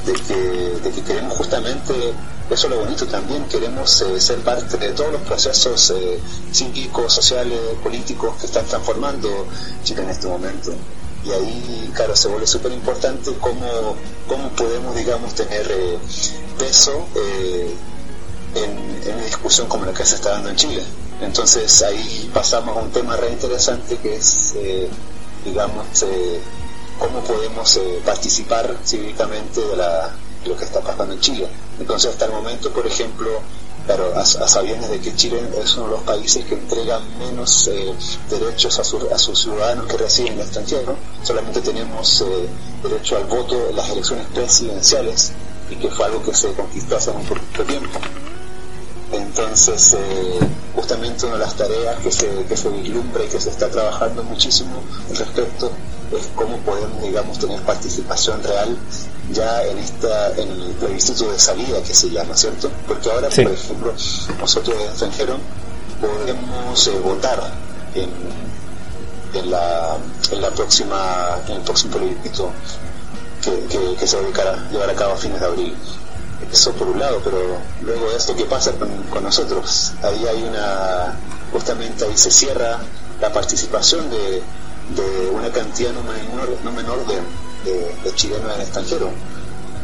[0.06, 1.94] de que, de que queremos justamente
[2.50, 6.20] eso es lo bonito también queremos eh, ser parte de todos los procesos eh,
[6.52, 9.46] cívicos sociales políticos que están transformando
[9.82, 10.72] Chile en este momento.
[11.24, 15.66] Y ahí claro se vuelve súper importante cómo, cómo podemos digamos tener
[16.58, 17.06] peso
[18.54, 20.82] en, una discusión como la que se está dando en Chile.
[21.20, 24.88] Entonces ahí pasamos a un tema re interesante que es eh,
[25.44, 25.86] digamos,
[26.98, 30.10] cómo podemos participar cívicamente de, la,
[30.46, 31.48] lo que está pasando en Chile.
[31.80, 33.40] Entonces, hasta el momento, por ejemplo,
[33.86, 37.92] Claro, a, a, de que Chile es uno de los países que entrega menos eh,
[38.30, 38.82] derechos a,
[39.14, 40.96] a, sus ciudadanos que residen en el extranjero.
[41.24, 42.48] Solamente tenemos eh,
[42.80, 45.32] derecho al voto en las elecciones presidenciales
[45.68, 47.98] y que fue algo que se conquistó hace muy poquito tiempo.
[49.12, 50.38] Entonces, eh,
[50.74, 54.22] justamente una de las tareas que se, que se vislumbra y que se está trabajando
[54.24, 55.70] muchísimo al respecto
[56.16, 58.76] es cómo podemos, digamos, tener participación real
[59.32, 62.70] ya en esta en el plebiscito de salida que se llama, ¿cierto?
[62.86, 63.94] Porque ahora, por ejemplo,
[64.38, 65.36] nosotros en extranjero
[66.00, 67.52] podemos eh, votar
[67.94, 68.10] en,
[69.34, 69.96] en, la,
[70.30, 72.50] en la próxima en el próximo plebiscito
[73.42, 75.74] que, que, se va a llevar a cabo a fines de abril.
[76.50, 77.38] Eso por un lado, pero
[77.82, 79.92] luego de esto, ¿qué pasa con, nosotros?
[80.02, 81.16] Ahí hay una,
[81.52, 82.78] justamente ahí se cierra
[83.20, 84.42] la participación de,
[84.96, 89.10] de una cantidad no menor, no menor de, chilenos en el extranjero.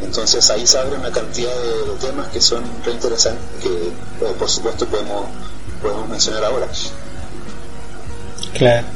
[0.03, 4.49] Entonces ahí se abre una cantidad de, temas que son re interesantes que eh, por
[4.49, 5.27] supuesto podemos,
[5.83, 6.69] podemos mencionar ahora.
[8.55, 8.87] Claro.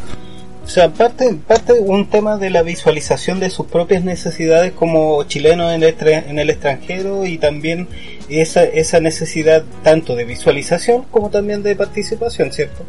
[0.64, 5.72] O sea, parte, parte un tema de la visualización de sus propias necesidades como chilenos
[5.72, 7.88] en el, en el extranjero y también
[8.28, 12.84] esa, esa necesidad tanto de visualización como también de participación, ¿cierto?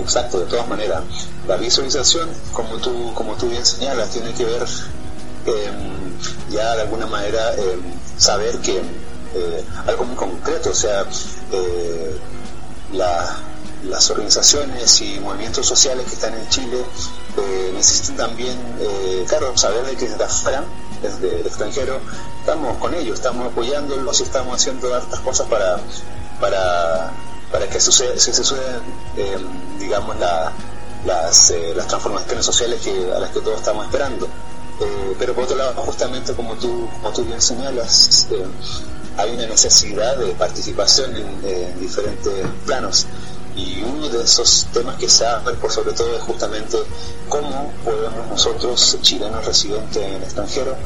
[0.00, 1.02] Exacto, de todas maneras.
[1.46, 4.62] La visualización, como tú, como tú bien señalas, tiene que ver
[5.46, 7.80] em, ya de alguna manera em,
[8.16, 11.04] saber que eh, algo muy concreto, o sea,
[11.52, 12.16] eh,
[12.92, 13.36] la,
[13.84, 16.84] las organizaciones y movimientos sociales que están en Chile
[17.36, 20.64] eh, necesitan también, eh, saber de que desde afuera,
[21.02, 21.98] desde el extranjero,
[22.40, 25.80] estamos con ellos, estamos apoyándolos y estamos haciendo hartas cosas para,
[26.40, 27.12] para,
[27.50, 28.82] para que suceda, se sucedan,
[29.16, 29.36] eh,
[29.78, 34.28] digamos, las, las transformaciones sociales que, a las que todos estamos esperando.
[35.18, 38.28] pero por otro lado, justamente como tú, como tú bien señalas,
[39.16, 42.32] hay una necesidad de participación en diferentes
[42.64, 43.06] planos
[43.56, 46.78] y uno de esos temas que se abre por sobre todo es justamente
[47.28, 50.76] cómo podemos nosotros, chilenos residentes en el extranjero,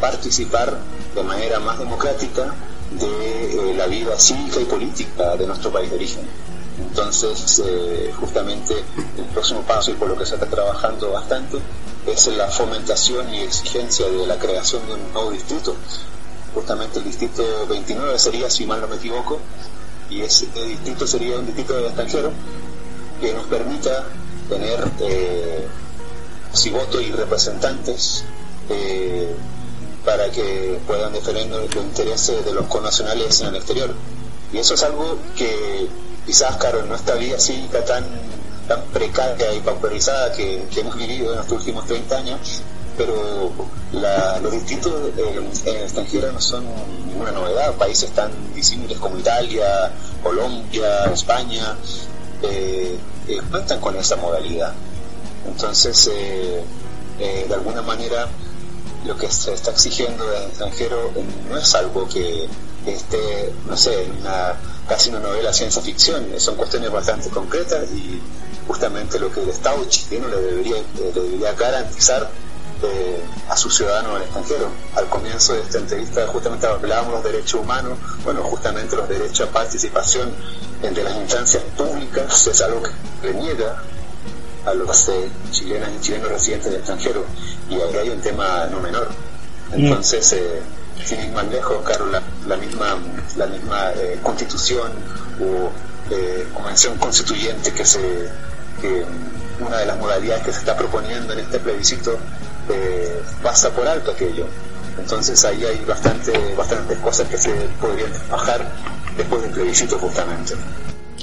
[0.00, 0.76] participar
[1.14, 2.54] de manera más democrática
[2.92, 6.26] de eh, la vida cívica y política de nuestro país de origen.
[6.80, 8.74] Entonces, eh, justamente
[9.16, 11.58] el próximo paso y por lo que se está trabajando bastante
[12.06, 15.74] es la fomentación y exigencia de la creación de un nuevo distrito.
[16.54, 19.38] Justamente el distrito 29 sería, si mal no me equivoco,
[20.10, 22.32] y ese distrito sería un distrito de extranjero
[23.20, 24.04] que nos permita
[24.48, 25.66] tener eh,
[26.52, 28.24] si votos y representantes
[28.70, 29.34] eh,
[30.04, 33.94] para que puedan defender los intereses de los connacionales en el exterior.
[34.52, 35.88] Y eso es algo que
[36.24, 38.04] quizás, claro, en nuestra vida cívica tan,
[38.66, 42.62] tan precaria y pauperizada que, que hemos vivido en los últimos 30 años,
[42.98, 43.52] pero
[44.42, 46.64] los distritos en el extranjero no son
[47.06, 47.74] ninguna novedad.
[47.76, 49.92] Países tan disímiles como Italia,
[50.22, 51.76] Colombia, España,
[52.42, 54.74] eh, eh, cuentan con esa modalidad.
[55.46, 56.64] Entonces, eh,
[57.18, 58.26] de alguna manera,
[59.06, 61.12] lo que se está exigiendo del extranjero
[61.48, 62.48] no es algo que
[62.84, 64.54] esté, no sé, en una,
[64.88, 68.20] casi una novela ciencia ficción, son cuestiones bastante concretas y
[68.66, 72.28] justamente lo que el Estado chileno le debería, le debería garantizar
[72.82, 74.68] eh, a sus ciudadanos al extranjero.
[74.94, 79.48] Al comienzo de esta entrevista justamente hablábamos de los derechos humanos, bueno, justamente los derechos
[79.48, 80.32] a participación
[80.82, 82.82] entre las instancias públicas es algo
[83.20, 83.82] que niega
[84.64, 87.24] a los eh, chilenas y chilenos residentes del extranjero
[87.68, 89.08] y ahora hay un tema no menor.
[89.72, 90.60] Entonces, eh,
[91.04, 92.96] sin ir más lejos, claro, la, misma,
[93.36, 94.92] la misma eh, constitución
[95.40, 95.70] o
[96.54, 98.30] convención constituyente que se
[98.80, 99.04] que
[99.60, 102.18] una de las modalidades que se está proponiendo en este plebiscito
[102.70, 104.46] eh, pasa por alto aquello.
[104.98, 107.50] Entonces ahí hay bastante, bastantes cosas que se
[107.80, 108.66] podrían bajar
[109.16, 110.54] después del plebiscito justamente.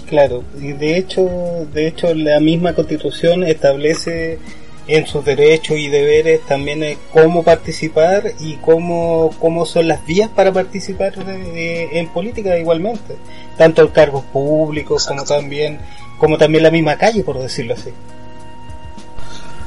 [0.08, 4.40] Claro, y de hecho, de hecho la misma constitución establece
[4.88, 10.52] en sus derechos y deberes también cómo participar y cómo, cómo son las vías para
[10.54, 13.16] participar en política igualmente,
[13.58, 15.80] tanto en cargos públicos como también,
[16.20, 17.92] como también la misma calle, por decirlo así.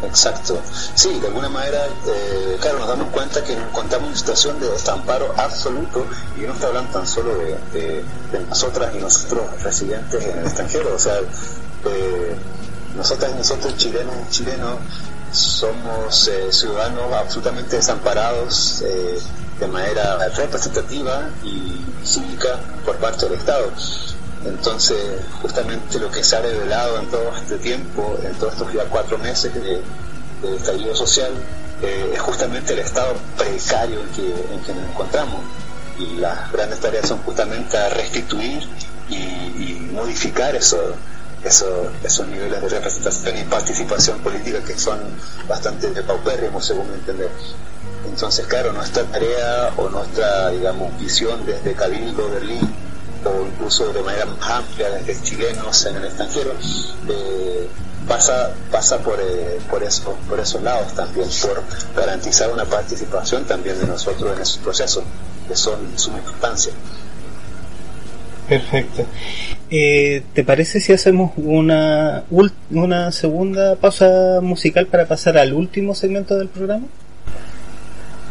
[0.03, 0.61] Exacto.
[0.95, 4.61] Sí, de alguna manera, eh, claro, nos damos cuenta que nos encontramos en una situación
[4.61, 8.05] de desamparo absoluto y no está hablando tan solo de,
[8.49, 10.95] nosotras y nosotros residentes en el extranjero.
[10.95, 11.19] O sea,
[11.87, 12.37] eh,
[12.97, 14.79] nosotras y nosotros, chilenos y chilenos,
[15.33, 18.83] somos eh, ciudadanos absolutamente desamparados
[19.61, 23.71] de manera representativa y cívica por parte del Estado.
[24.45, 24.97] Entonces,
[25.43, 29.19] justamente lo que se ha revelado en todo este tiempo, en todos estos ya cuatro
[29.19, 29.83] meses de,
[30.43, 31.33] de estallido social,
[31.83, 35.41] eh, es justamente el estado precario en que, en que nos encontramos.
[35.99, 38.69] Y las grandes tareas son justamente a restituir
[39.09, 40.95] y, modificar eso,
[41.43, 44.99] eso, esos niveles de representación y participación política que son
[45.49, 47.31] bastante paupérrimos, según mi entender.
[48.07, 52.73] Entonces, claro, nuestra tarea o nuestra, digamos, visión desde Cabildo, Berlín,
[53.25, 56.53] o incluso de manera más amplia desde chilenos en el extranjero,
[57.09, 57.69] eh,
[58.07, 61.63] pasa pasa por, eh, por, eso, por esos lados también, por
[61.97, 65.05] garantizar una participación también de nosotros en esos procesos,
[65.47, 66.73] que son de suma importancia.
[68.49, 69.05] Perfecto.
[69.71, 72.25] Eh, ¿Te parece si hacemos una,
[72.71, 76.87] una segunda pausa musical para pasar al último segmento del programa?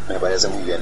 [0.08, 0.80] Me parece muy bien.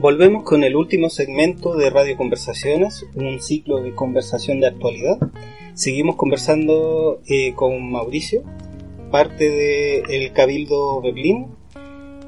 [0.00, 5.18] Volvemos con el último segmento de Radio Conversaciones, un ciclo de conversación de actualidad.
[5.74, 8.42] Seguimos conversando eh, con Mauricio,
[9.10, 11.48] parte del Cabildo Berlín.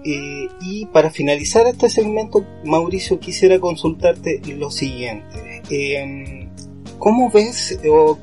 [0.05, 5.63] Eh, y para finalizar este segmento, Mauricio, quisiera consultarte lo siguiente.
[5.71, 6.51] Eh,
[6.99, 8.19] ¿Cómo ves o,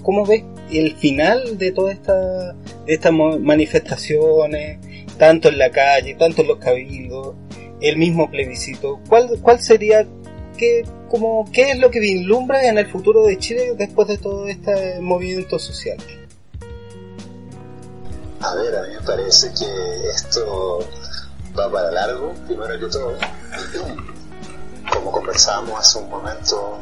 [0.00, 2.54] cómo ves el final de todas esta,
[2.86, 4.78] estas manifestaciones,
[5.18, 7.34] tanto en la calle, tanto en los cabildos?
[7.80, 10.06] El mismo plebiscito, ¿cuál, cuál sería,
[10.56, 14.46] qué, como, qué es lo que vislumbra en el futuro de Chile después de todo
[14.46, 15.98] este movimiento social?
[18.40, 20.80] A ver, a mí me parece que esto
[21.58, 23.14] va para largo, primero que todo.
[24.92, 26.78] Como conversábamos hace un momento,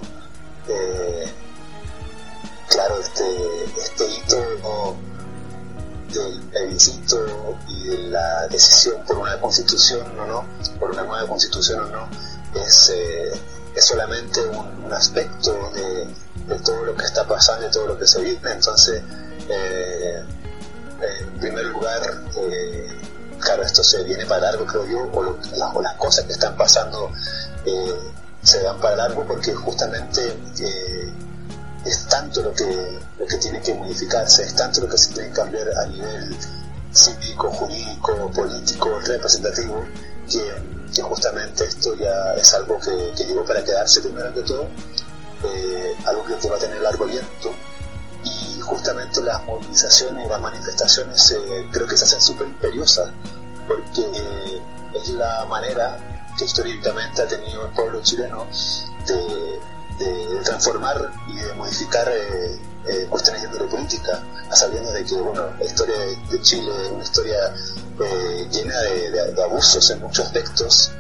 [0.69, 1.25] eh,
[2.69, 3.25] claro, este,
[3.77, 4.97] este hito
[6.13, 10.45] del plebiscito y de la decisión por una constitución o no,
[10.79, 12.09] por una nueva constitución o no,
[12.55, 13.41] es, eh,
[13.81, 16.09] solamente un, aspecto de,
[16.65, 18.51] todo lo que está pasando y todo lo que se vive.
[18.51, 19.03] Entonces,
[19.49, 20.25] eh,
[21.21, 22.01] en primer lugar,
[22.37, 22.89] eh,
[23.39, 25.39] claro, esto se viene para largo, creo yo, o,
[25.75, 27.13] o las cosas que están pasando
[28.43, 30.37] se dan para largo porque justamente
[31.85, 35.29] es tanto lo que, lo que tiene que modificarse, es tanto lo que se tiene
[35.29, 36.37] que cambiar a nivel
[36.93, 39.85] cívico, jurídico, político, representativo,
[40.31, 44.67] que, justamente esto ya es algo que, que, para quedarse primero que todo,
[45.45, 47.55] eh, algo que va a tener largo aliento
[48.25, 53.11] y justamente las movilizaciones y las manifestaciones eh, creo que se hacen súper imperiosas
[53.69, 54.05] porque
[54.95, 55.97] es la manera
[56.37, 58.47] que históricamente ha tenido el pueblo chileno
[59.07, 59.61] de
[59.99, 65.65] de transformar y de modificar eh, eh, cuestiones de política, sabiendo de que bueno, la
[65.65, 67.55] historia de, Chile es una historia
[68.01, 70.91] eh, llena de, abusos en muchos aspectos,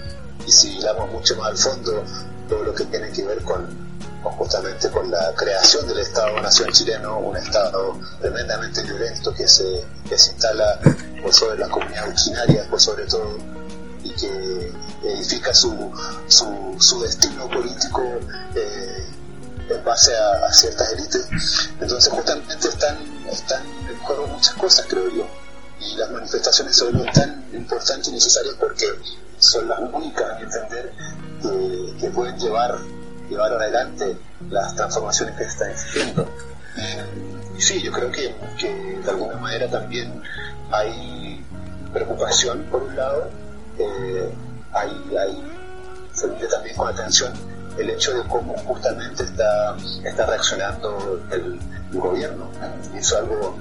[0.46, 2.04] y si hablamos mucho más al fondo,
[2.48, 3.66] todo lo que tiene que ver con,
[4.22, 10.32] justamente con la creación del Estado-Nación chileno, un Estado tremendamente violento que se, que se
[10.32, 10.78] instala
[11.22, 13.36] por sobre las comunidades originarias, por sobre todo,
[14.02, 14.72] y que
[15.04, 15.92] edifica su,
[16.28, 18.02] su, su destino político
[18.54, 19.06] eh,
[19.70, 21.28] en base a, ciertas élites.
[21.80, 22.96] Entonces justamente están,
[23.30, 25.26] están en juego muchas cosas, creo yo.
[25.80, 28.86] Y las manifestaciones son tan importantes y necesarias porque
[29.38, 30.92] son las únicas, a entender,
[32.00, 32.78] que, pueden llevar,
[33.28, 34.18] llevar adelante
[34.50, 36.28] las transformaciones que se están exigiendo.
[37.56, 40.20] Y sí, yo creo que, que de alguna manera también
[40.70, 41.44] hay
[41.92, 43.30] preocupación, por un lado,
[43.78, 44.32] eh,
[44.72, 45.42] hay,
[46.12, 47.32] se mide también con atención
[47.78, 51.58] el hecho de cómo justamente está, está reaccionando el,
[51.92, 52.50] gobierno.
[52.94, 53.56] Es algo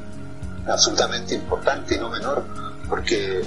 [0.68, 2.43] absolutamente importante y no menor,
[2.89, 3.41] porque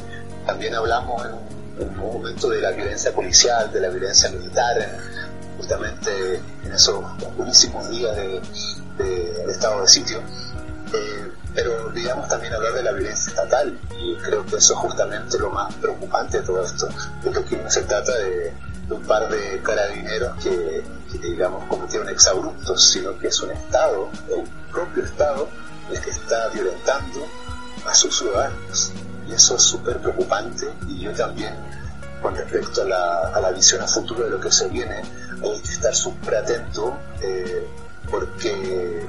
[0.47, 4.99] también hablamos en, un momento de la violencia policial, de la violencia militar,
[5.59, 7.05] justamente en esos
[7.37, 10.19] buenísimos días de, estado de sitio.
[10.95, 15.39] Eh, pero digamos también hablar de la violencia estatal y creo que eso es justamente
[15.39, 16.89] lo más preocupante de todo esto.
[17.25, 18.53] Yo creo que no se trata de,
[18.91, 20.83] un par de carabineros que,
[21.19, 25.49] digamos cometieron exabruptos, sino que es un Estado, el propio Estado,
[25.91, 27.27] el que está violentando
[27.87, 28.93] a sus ciudadanos.
[29.29, 31.55] Y eso es súper preocupante y yo también
[32.21, 35.03] con respecto a la, a la, visión a futuro de lo que se viene,
[35.43, 37.67] hay que estar súper atento eh,
[38.11, 39.07] porque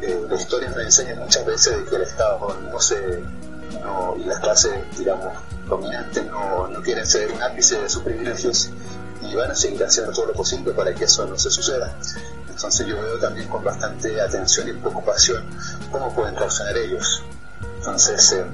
[0.00, 3.22] la historia nos enseña muchas veces de que el Estado no se
[3.82, 5.32] no, y las clases digamos
[5.68, 8.70] dominantes no, no quieren ser un ápice de sus privilegios
[9.22, 11.94] y van a seguir haciendo todo lo posible para que eso no se suceda.
[12.48, 15.44] Entonces yo veo también con bastante atención y preocupación
[15.90, 17.22] cómo pueden reaccionar ellos.
[17.78, 18.44] Entonces eh,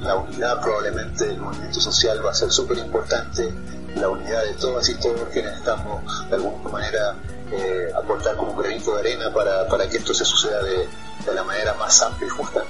[0.00, 3.52] la unidad probablemente del movimiento social va a ser súper importante,
[3.96, 7.16] la unidad de todas y todos quienes estamos de alguna manera
[7.52, 10.88] eh, aportar como granito de arena para, para que esto se suceda de,
[11.24, 12.64] de, la manera más amplia y justa.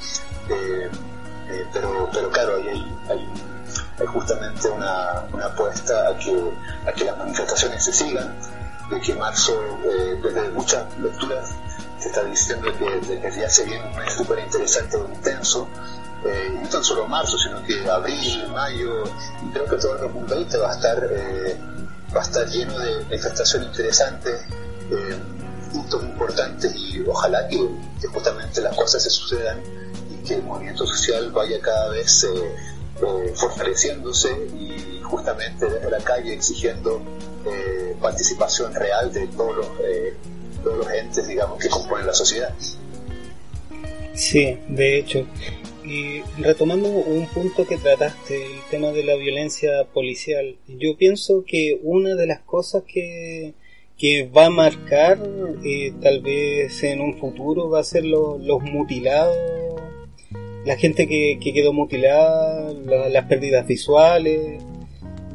[0.48, 0.90] Eh,
[1.48, 2.68] eh, pero, pero claro, hay,
[3.08, 3.28] hay,
[3.98, 6.52] hay justamente una, una, apuesta a que,
[6.86, 8.34] a que las manifestaciones se sigan,
[8.90, 9.60] de que marzo,
[10.22, 11.50] desde muchas lecturas,
[12.00, 15.68] se está diciendo que desde se viene un mes súper interesante o intenso,
[16.24, 19.04] eh, no tan solo marzo, sino que abril, mayo,
[19.42, 21.58] y creo que todo el 2020 va a estar, eh,
[22.14, 24.42] va a estar lleno de manifestaciones interesantes,
[24.90, 25.16] eh,
[25.72, 27.58] puntos importantes y ojalá que,
[28.08, 29.60] justamente las cosas se sucedan
[30.10, 32.28] y que el movimiento social vaya cada vez eh,
[33.02, 37.00] eh, fortaleciéndose y justamente desde la calle exigiendo
[38.00, 39.66] participación real de todos los,
[40.62, 42.52] todos los entes digamos que componen la sociedad.
[44.14, 45.26] Sí, de hecho.
[45.84, 51.80] y retomando un punto que trataste, el tema de la violencia policial, yo pienso que
[51.82, 53.54] una de las cosas que,
[54.00, 55.18] que va a marcar
[55.62, 59.36] eh, tal vez en un futuro va a ser los mutilados,
[60.64, 64.62] la gente que, quedó mutilada, las pérdidas visuales.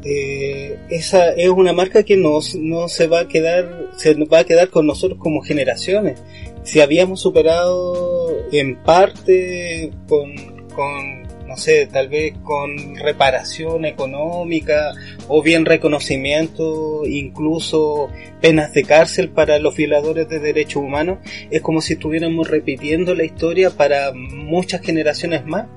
[0.03, 4.43] Eh, esa es una marca que no, no se va a quedar, se va a
[4.45, 6.24] quedar con nosotros como generaciones.
[6.63, 11.24] Si habíamos superado en parte con
[11.56, 14.91] no sé, tal vez con reparación económica
[15.30, 18.10] o bien reconocimiento, incluso
[18.41, 23.24] penas de cárcel para los violadores de derechos humanos, es como si estuviéramos repitiendo la
[23.24, 25.68] historia para muchas generaciones más.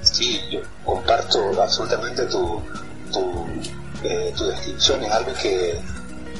[0.00, 2.62] Sí, yo comparto absolutamente tu,
[3.12, 3.46] tu,
[4.02, 5.74] eh, tu descripción, es algo que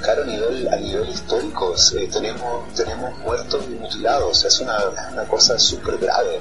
[0.00, 4.78] claro, a nivel, a nivel histórico eh, tenemos, tenemos muertos y mutilados, es una,
[5.12, 6.40] una cosa súper grave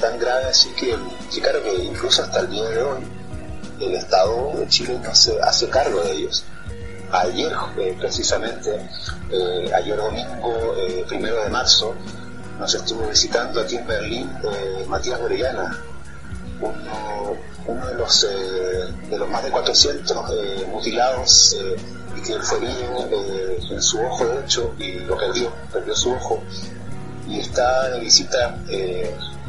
[0.00, 0.96] tan grave así que,
[1.40, 3.04] claro que incluso hasta el día de hoy
[3.80, 6.44] el Estado de Chile no se hace cargo de ellos.
[7.10, 8.88] Ayer, eh, precisamente,
[9.30, 11.94] eh, ayer domingo, eh, primero de marzo,
[12.58, 14.30] nos estuvo visitando aquí en Berlín
[14.88, 15.76] Matías Orellana,
[16.60, 17.36] uno,
[17.66, 18.20] uno, de, los,
[19.10, 20.16] de los más de 400
[20.68, 21.56] mutilados
[22.16, 23.08] y que fue herido
[23.70, 26.40] en su ojo de hecho y lo perdió, perdió su ojo
[27.28, 28.56] y está de visita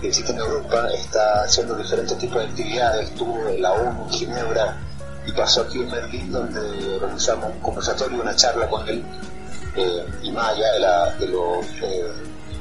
[0.06, 4.10] que existe en Europa está haciendo diferentes tipos de actividades, estuvo en la ONU en
[4.12, 4.78] Ginebra
[5.26, 9.04] y pasó aquí en Berlín donde organizamos un conversatorio, una charla con él
[9.76, 12.14] eh, y más allá de, lo eh,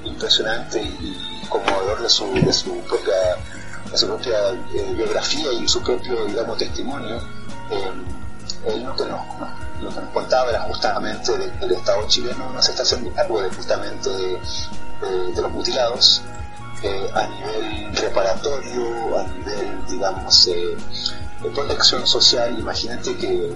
[0.04, 3.36] impresionante y conmovedor de su, de su propia,
[3.90, 4.38] de su propia
[4.74, 7.20] eh, biografía y su propio digamos testimonio,
[8.66, 9.20] él lo que, nos,
[9.82, 13.50] lo que nos contaba era justamente del Estado chileno no se está haciendo algo de
[13.50, 16.22] justamente de los mutilados
[16.88, 20.76] a nivel reparatorio, a nivel, digamos, eh,
[21.42, 22.58] de protección social.
[22.58, 23.52] Imagínate que,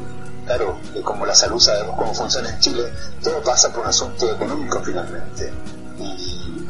[0.46, 4.80] claro, como la salud sabemos cómo funciona en Chile, todo pasa por un asunto económico
[4.82, 5.52] finalmente.
[5.98, 6.68] Y,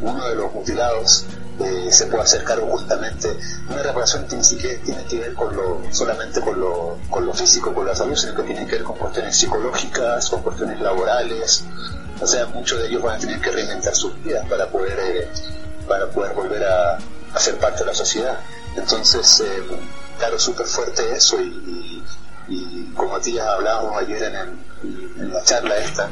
[0.00, 1.24] uno de los mutilados
[1.58, 3.36] eh, se puede hacer cargo justamente
[3.68, 7.32] una reparación que ni siquiera tiene que ver con lo, solamente con lo, con lo
[7.32, 11.64] físico, con la salud, sino que tiene que ver con cuestiones psicológicas, con cuestiones laborales,
[12.20, 15.28] o sea, muchos de ellos van a tener que reinventar sus vidas para poder, eh,
[15.86, 16.98] para poder volver a,
[17.38, 18.38] ser parte de la sociedad.
[18.76, 19.62] Entonces, eh,
[20.18, 22.02] claro, súper fuerte eso y,
[22.94, 26.08] como a ti ya hablábamos ayer en, la charla esta,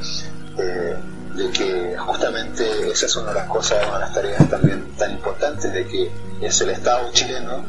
[0.58, 0.96] eh,
[1.34, 5.12] de que justamente esa es una de las cosas, una de las tareas también tan
[5.12, 7.64] importantes, de que es el Estado chileno,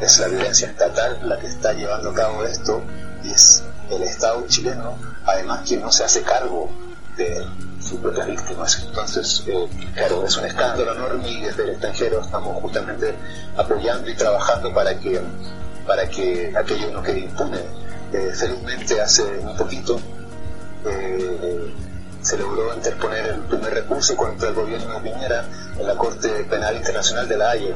[0.00, 2.82] es la violencia estatal la que está llevando a cabo esto,
[3.24, 6.70] y es el Estado chileno, además, quien no se hace cargo
[7.16, 7.44] de
[7.92, 8.84] sus propias víctimas.
[8.86, 13.14] Entonces, eh, claro, es un escándalo enorme y desde el extranjero estamos justamente
[13.56, 15.20] apoyando y trabajando para que,
[15.86, 17.60] para que aquello no quede impune.
[18.12, 19.98] Eh, felizmente hace un poquito
[20.84, 21.72] eh,
[22.20, 25.44] se logró interponer el primer recurso contra el gobierno de Piñera
[25.78, 27.74] en la Corte Penal Internacional de la Haya.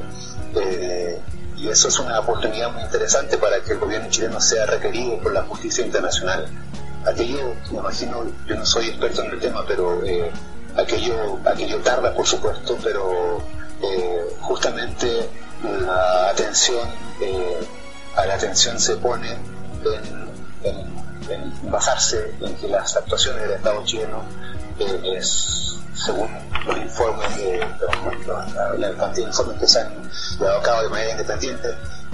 [1.56, 5.32] y eso es una oportunidad muy interesante para que el gobierno chileno sea requerido por
[5.32, 6.46] la justicia internacional
[7.06, 10.30] aquello, me imagino, yo no soy experto en el tema, pero eh,
[10.76, 13.38] aquello, aquello tarda, por supuesto, pero
[13.82, 15.28] eh, justamente
[15.62, 16.88] la atención,
[17.20, 17.66] eh,
[18.16, 19.30] a la atención se pone
[20.62, 24.22] en, basarse en que las actuaciones del Estado chileno
[24.78, 26.28] es según
[26.66, 27.58] los informes de,
[28.78, 31.68] la, cantidad de informes que se han llevado a cabo de manera independiente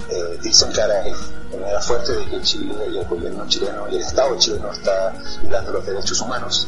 [0.09, 4.01] eh, dicen clara de manera fuerte de que Chile y el gobierno chileno y el
[4.01, 6.67] Estado chileno está violando los derechos humanos.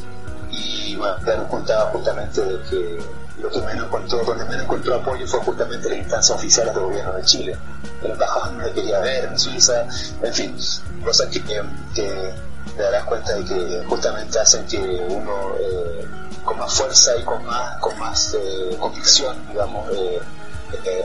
[0.51, 2.99] Y bueno, nos contaba justamente de que
[3.41, 7.13] lo que menos encontró, donde menos encontró apoyo fue justamente la instancia oficial del gobierno
[7.13, 7.57] de Chile.
[8.03, 9.86] El embajador no le quería ver en Suiza,
[10.21, 10.57] en fin,
[11.03, 16.05] cosas que, te darás cuenta de que justamente hacen que uno eh,
[16.43, 20.21] con más fuerza y con más, con más eh, convicción, digamos, eh,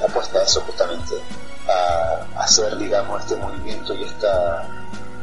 [0.07, 1.14] apuesta a eso justamente
[1.71, 4.66] a, hacer, digamos, este movimiento y esta,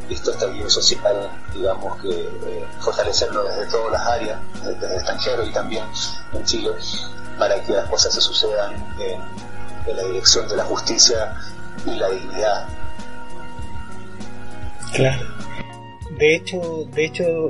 [0.09, 5.51] esta estabilidad social, digamos, que eh, fortalecerlo desde todas las áreas, desde el extranjero y
[5.51, 5.83] también
[6.33, 6.71] en Chile,
[7.37, 9.21] para que las cosas se sucedan en,
[9.95, 11.33] la dirección de la justicia
[11.85, 12.67] y la dignidad.
[14.93, 15.25] Claro.
[16.17, 17.49] De hecho, de hecho,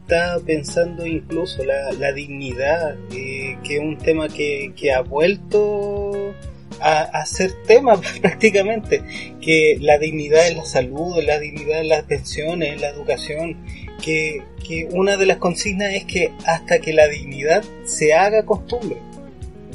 [0.00, 6.34] estaba pensando incluso la, la dignidad, eh, que es un tema que, que ha vuelto
[6.82, 9.02] a, hacer ser tema prácticamente,
[9.40, 13.56] que la dignidad en la salud, la dignidad en las pensiones, en la educación,
[14.02, 18.98] que, que una de las consignas es que hasta que la dignidad se haga costumbre.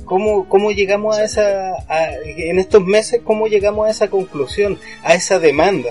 [0.05, 1.75] ¿Cómo, cómo llegamos a esa,
[2.25, 5.89] en estos meses, cómo llegamos a esa conclusión, a esa demanda?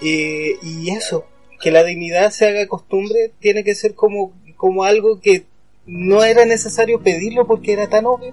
[0.00, 1.26] y eso,
[1.60, 5.44] que la dignidad se haga costumbre, tiene que ser como, como algo que
[5.86, 8.32] no era necesario pedirlo porque era tan obvio.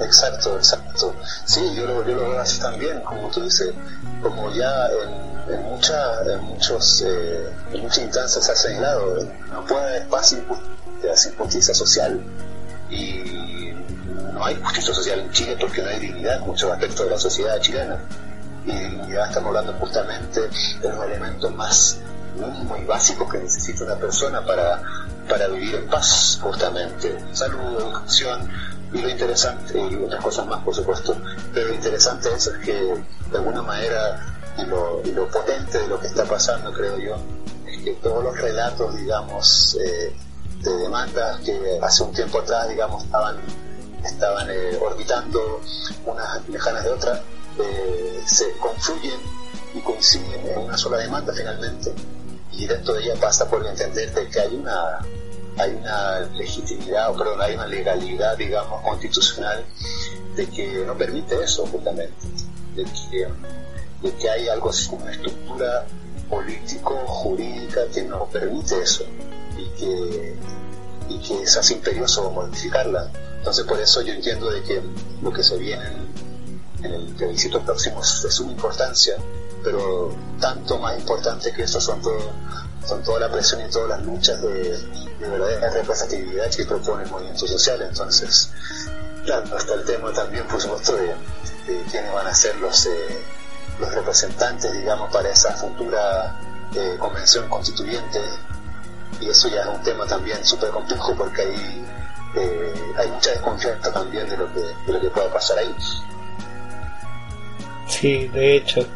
[0.00, 1.14] Exacto, exacto.
[1.44, 3.72] Sí, yo lo, yo lo veo así también, como tú dices,
[4.22, 9.64] como ya en, en, mucha, en, muchos, eh, en muchas instancias se ha señalado, no
[9.66, 12.20] puede haber paz sin justicia social.
[12.90, 13.74] Y
[14.32, 17.18] no hay justicia social en Chile porque no hay dignidad en muchos aspectos de la
[17.18, 17.98] sociedad chilena.
[18.66, 21.98] Y ya estamos hablando justamente de los elementos más
[22.36, 24.82] mínimos y básicos que necesita una persona para,
[25.28, 27.16] para vivir en paz, justamente.
[27.32, 28.48] Salud, educación,
[28.92, 31.16] y lo interesante, y otras cosas más por supuesto,
[31.54, 34.26] pero lo interesante es que de alguna manera,
[34.58, 37.16] y lo, y lo potente de lo que está pasando creo yo,
[37.66, 40.12] es que todos los relatos, digamos, eh,
[40.62, 43.36] de demandas que hace un tiempo atrás, digamos, estaban,
[44.04, 45.60] estaban eh, orbitando
[46.04, 47.20] unas lejanas de otras,
[47.58, 49.20] eh, se confluyen
[49.74, 51.92] y coinciden en una sola demanda finalmente.
[52.52, 54.98] Y dentro de ella pasa por entender que hay una
[55.58, 59.64] hay una legitimidad, o perdón, hay una legalidad, digamos, constitucional
[60.36, 62.26] de que no permite eso justamente,
[62.74, 63.28] de que,
[64.02, 65.86] de que hay algo así como una estructura
[66.28, 69.04] político-jurídica que no permite eso
[69.58, 70.36] y que,
[71.08, 73.10] y que es así imperioso modificarla.
[73.38, 74.80] Entonces por eso yo entiendo de que
[75.22, 75.84] lo que se viene
[76.82, 79.16] en, el plebiscito próximo es de suma importancia,
[79.62, 82.18] pero tanto más importante que eso son todo
[82.88, 84.78] con toda la presión y todas las luchas de,
[85.20, 87.82] de verdadera representatividad que propone el movimiento social.
[87.82, 88.50] Entonces,
[89.24, 91.14] claro, hasta el tema también, por supuesto, de,
[91.90, 92.90] quiénes van a ser los, eh,
[93.78, 96.36] los representantes, digamos, para esa futura
[96.74, 98.20] eh, convención constituyente.
[99.20, 101.84] Y eso ya es un tema también súper complejo porque ahí
[102.36, 105.74] eh, hay mucha desconfianza también de lo que, de lo que pueda pasar ahí.
[107.86, 108.86] Sí, de hecho,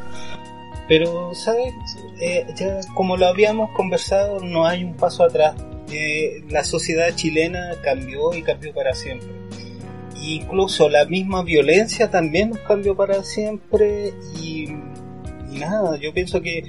[0.89, 1.73] pero, ¿sabes?
[2.21, 5.55] Eh, ya como lo habíamos conversado, no hay un paso atrás.
[5.91, 9.29] Eh, la sociedad chilena cambió y cambió para siempre.
[10.21, 14.69] Incluso la misma violencia también nos cambió para siempre y,
[15.51, 16.65] nada, yo pienso que,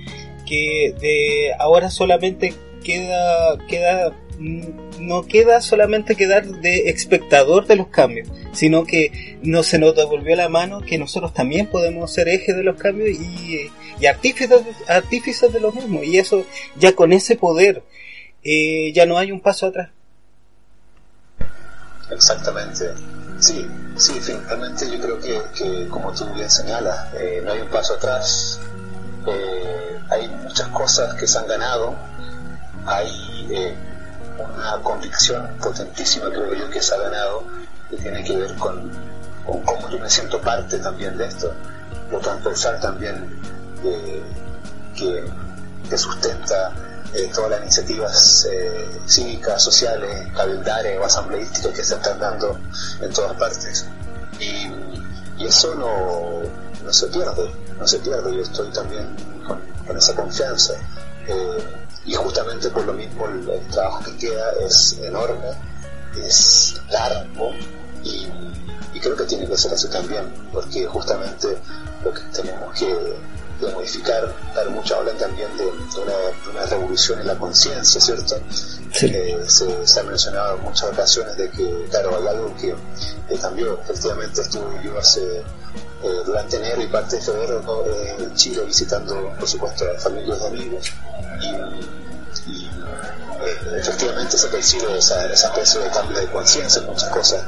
[0.45, 2.53] que de ahora solamente
[2.83, 9.79] queda, queda no queda solamente quedar de espectador de los cambios, sino que no se
[9.79, 14.05] nos devolvió la mano que nosotros también podemos ser eje de los cambios y, y
[14.05, 16.03] artífices, artífices de los mismos.
[16.05, 16.45] Y eso,
[16.77, 17.83] ya con ese poder,
[18.43, 19.89] eh, ya no hay un paso atrás.
[22.11, 22.85] Exactamente.
[23.39, 23.67] Sí,
[23.97, 25.19] sí, finalmente yo creo
[25.51, 28.59] que, como tú bien señalas, eh, no hay un paso atrás.
[29.27, 31.95] Eh, hay muchas cosas que se han ganado.
[32.85, 33.09] Hay
[34.37, 37.43] una convicción potentísima, creo yo, que se ha ganado,
[37.89, 38.91] que tiene que ver con,
[39.45, 41.53] cómo yo me siento parte también de esto,
[42.11, 43.39] lo transversal también
[43.83, 44.23] eh,
[44.95, 46.73] que, sustenta
[47.13, 52.59] eh, todas las iniciativas eh, cívicas, sociales, cabildares o asambleísticas que se están dando
[52.99, 53.85] en todas partes.
[54.39, 54.71] Y,
[55.37, 56.41] eso no,
[56.83, 59.15] no, se pierde, no se pierde, yo estoy también
[59.45, 60.73] con, con esa confianza.
[62.05, 65.49] Y justamente por lo mismo el, trabajo que queda es enorme,
[66.23, 67.51] es largo
[68.03, 68.27] y,
[69.01, 71.57] creo que tiene que ser así también, porque justamente
[72.03, 72.95] lo que tenemos que,
[73.73, 78.35] modificar, dar mucha habla también de, una, revolución en la conciencia, ¿cierto?
[79.01, 82.75] Eh, se, ha mencionado en muchas ocasiones de que, claro, hay algo que,
[83.37, 83.79] cambió.
[83.83, 85.43] Efectivamente estuve yo hace
[86.05, 87.63] eh, durante enero y parte de febrero
[88.19, 90.91] en Chile visitando, por supuesto, a familias y amigos
[92.47, 97.43] y, eh, efectivamente se percibe esa, esa especie de cambio de conciencia en muchas cosas.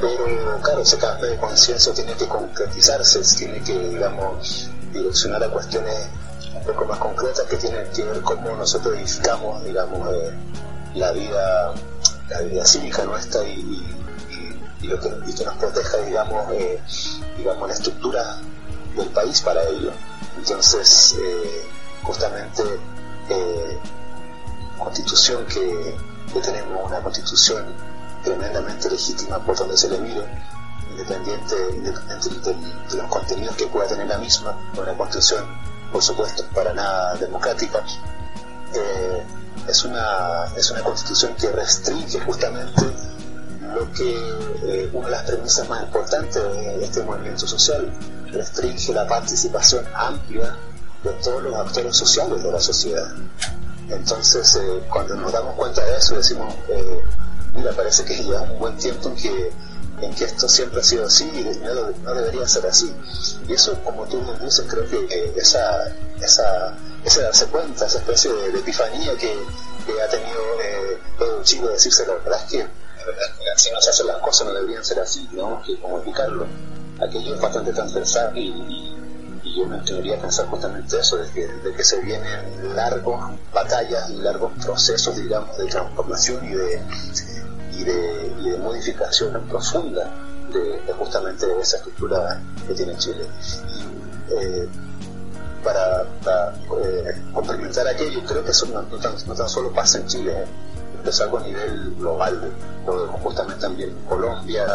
[0.00, 6.08] Pero claro, ese cambio de conciencia tiene que concretizarse, tiene que, digamos, direccionar a cuestiones
[6.54, 10.32] un poco más concretas que tienen que ver cómo nosotros edificamos, digamos, eh,
[10.94, 11.74] la vida
[12.28, 14.05] la vida cívica nuestra y, y,
[14.82, 16.80] lo que, que, nos proteja, digamos, eh,
[17.36, 18.38] digamos, la estructura
[18.96, 19.92] del país para ello.
[20.38, 21.16] Entonces,
[22.02, 22.62] justamente
[23.28, 23.78] eh,
[24.78, 25.96] constitución que,
[26.42, 27.64] tenemos, una constitución
[28.22, 30.22] tremendamente legítima por donde se le mire,
[30.90, 35.44] independiente, de, los contenidos que pueda tener la misma, una constitución,
[35.90, 37.82] por supuesto, para nada democrática.
[38.74, 39.22] Eh,
[39.66, 42.84] es, una, es una constitución que restringe justamente
[43.74, 44.14] lo que
[44.64, 47.92] eh, una de las premisas más importantes de este movimiento social,
[48.30, 50.56] restringe la participación amplia
[51.02, 53.08] de todos los actores sociales de la sociedad.
[53.88, 57.02] Entonces, eh, cuando nos damos cuenta de eso, decimos, eh,
[57.54, 59.52] mira, parece que lleva un buen tiempo en que,
[60.00, 62.92] en que esto siempre ha sido así y no, no debería ser así.
[63.46, 68.58] Y eso, como tú dices, creo que esa, esa, ese darse cuenta, esa especie de,
[68.58, 69.32] epifanía que,
[70.02, 72.66] ha tenido eh, todo chico, decirse la verdad es que,
[73.56, 76.46] si no se hacen las cosas no deberían ser así, tenemos que comunicarlo.
[77.00, 78.96] Aquello es bastante transversal y,
[79.46, 83.38] y yo me atrevería a pensar justamente eso, de que, de que se vienen largos
[83.52, 86.82] batallas y largos procesos, digamos, de transformación y de,
[87.78, 90.10] y de, y de modificación profunda
[90.52, 93.26] de, justamente esa estructura que tiene Chile.
[93.68, 94.68] Y, eh,
[95.62, 100.44] para, eh, complementar aquello, creo que eso no, tan, solo pasa en Chile,
[101.04, 102.52] es algo a nivel global,
[102.86, 104.66] lo vemos justamente también en Colombia,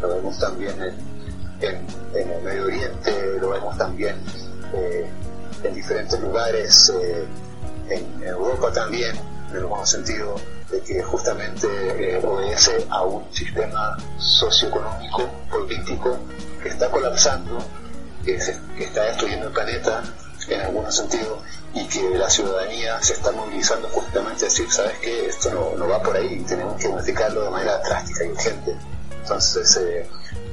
[0.00, 1.14] lo vemos también en
[1.60, 4.16] en, el Medio Oriente, lo vemos también
[4.72, 5.06] eh,
[5.62, 7.24] en diferentes lugares, eh,
[7.88, 9.16] en, Europa también,
[9.50, 10.36] en el buen sentido
[10.70, 16.18] de que justamente eh, obedece a un sistema socioeconómico, político,
[16.62, 17.58] que está colapsando,
[18.24, 20.02] que, está destruyendo el planeta
[20.48, 21.38] en algún sentido
[21.74, 25.26] y que la ciudadanía se está movilizando justamente a decir, ¿sabes qué?
[25.26, 28.76] Esto no, no va por ahí, tenemos que modificarlo de manera drástica y urgente.
[29.22, 30.06] Entonces, eh,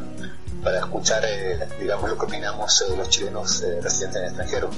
[0.64, 4.70] para escuchar, eh, digamos, lo que opinamos eh, los chilenos residentes en el extranjero.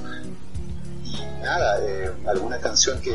[1.42, 1.78] Nada,
[2.26, 3.12] alguna canción que,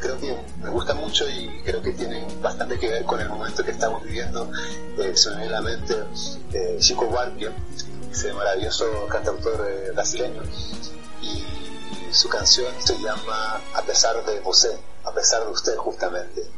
[0.00, 3.64] creo que me gusta mucho y creo que tiene bastante que ver con el momento
[3.64, 4.50] que estamos viviendo,
[5.14, 5.94] se me viene a la mente
[6.78, 7.50] Chico Buarque,
[8.10, 10.42] ese maravilloso cantautor brasileño.
[11.20, 11.44] Y
[12.12, 16.48] su canción se llama A pesar de usted, a pesar de usted justamente.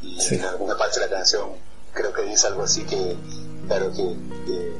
[0.00, 1.50] Y en alguna parte de la canción
[1.92, 3.16] creo que dice algo así que,
[3.66, 4.16] claro, que,
[4.46, 4.72] que,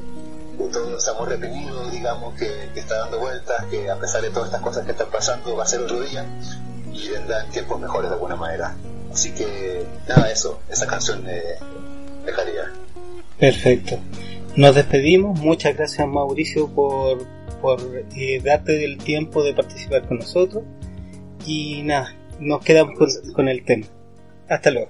[0.97, 4.85] ese amor reprimido, digamos, que, está dando vueltas, que a pesar de todas estas cosas
[4.85, 6.25] que están pasando va a ser otro día
[6.91, 8.75] y vendrán tiempos mejores de alguna manera.
[9.11, 11.57] Así que nada, eso, esa canción eh,
[12.25, 12.71] dejaría.
[13.37, 13.99] Perfecto.
[14.55, 15.39] Nos despedimos.
[15.39, 17.25] Muchas gracias Mauricio por
[17.63, 17.79] por
[18.17, 20.65] eh, darte el tiempo de participar con nosotros.
[21.45, 22.95] Y nada, nos quedamos
[23.33, 23.87] con, el tema.
[24.49, 24.89] Hasta luego.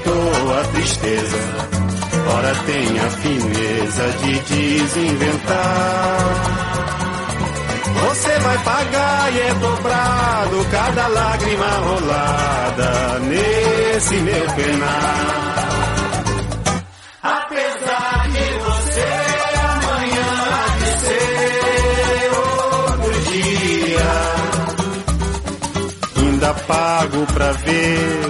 [0.00, 1.36] Inventou a tristeza,
[2.34, 6.18] ora tem a fineza de desinventar.
[8.08, 15.40] Você vai pagar e é dobrado cada lágrima rolada nesse meu penar.
[26.66, 28.29] Pago pra ver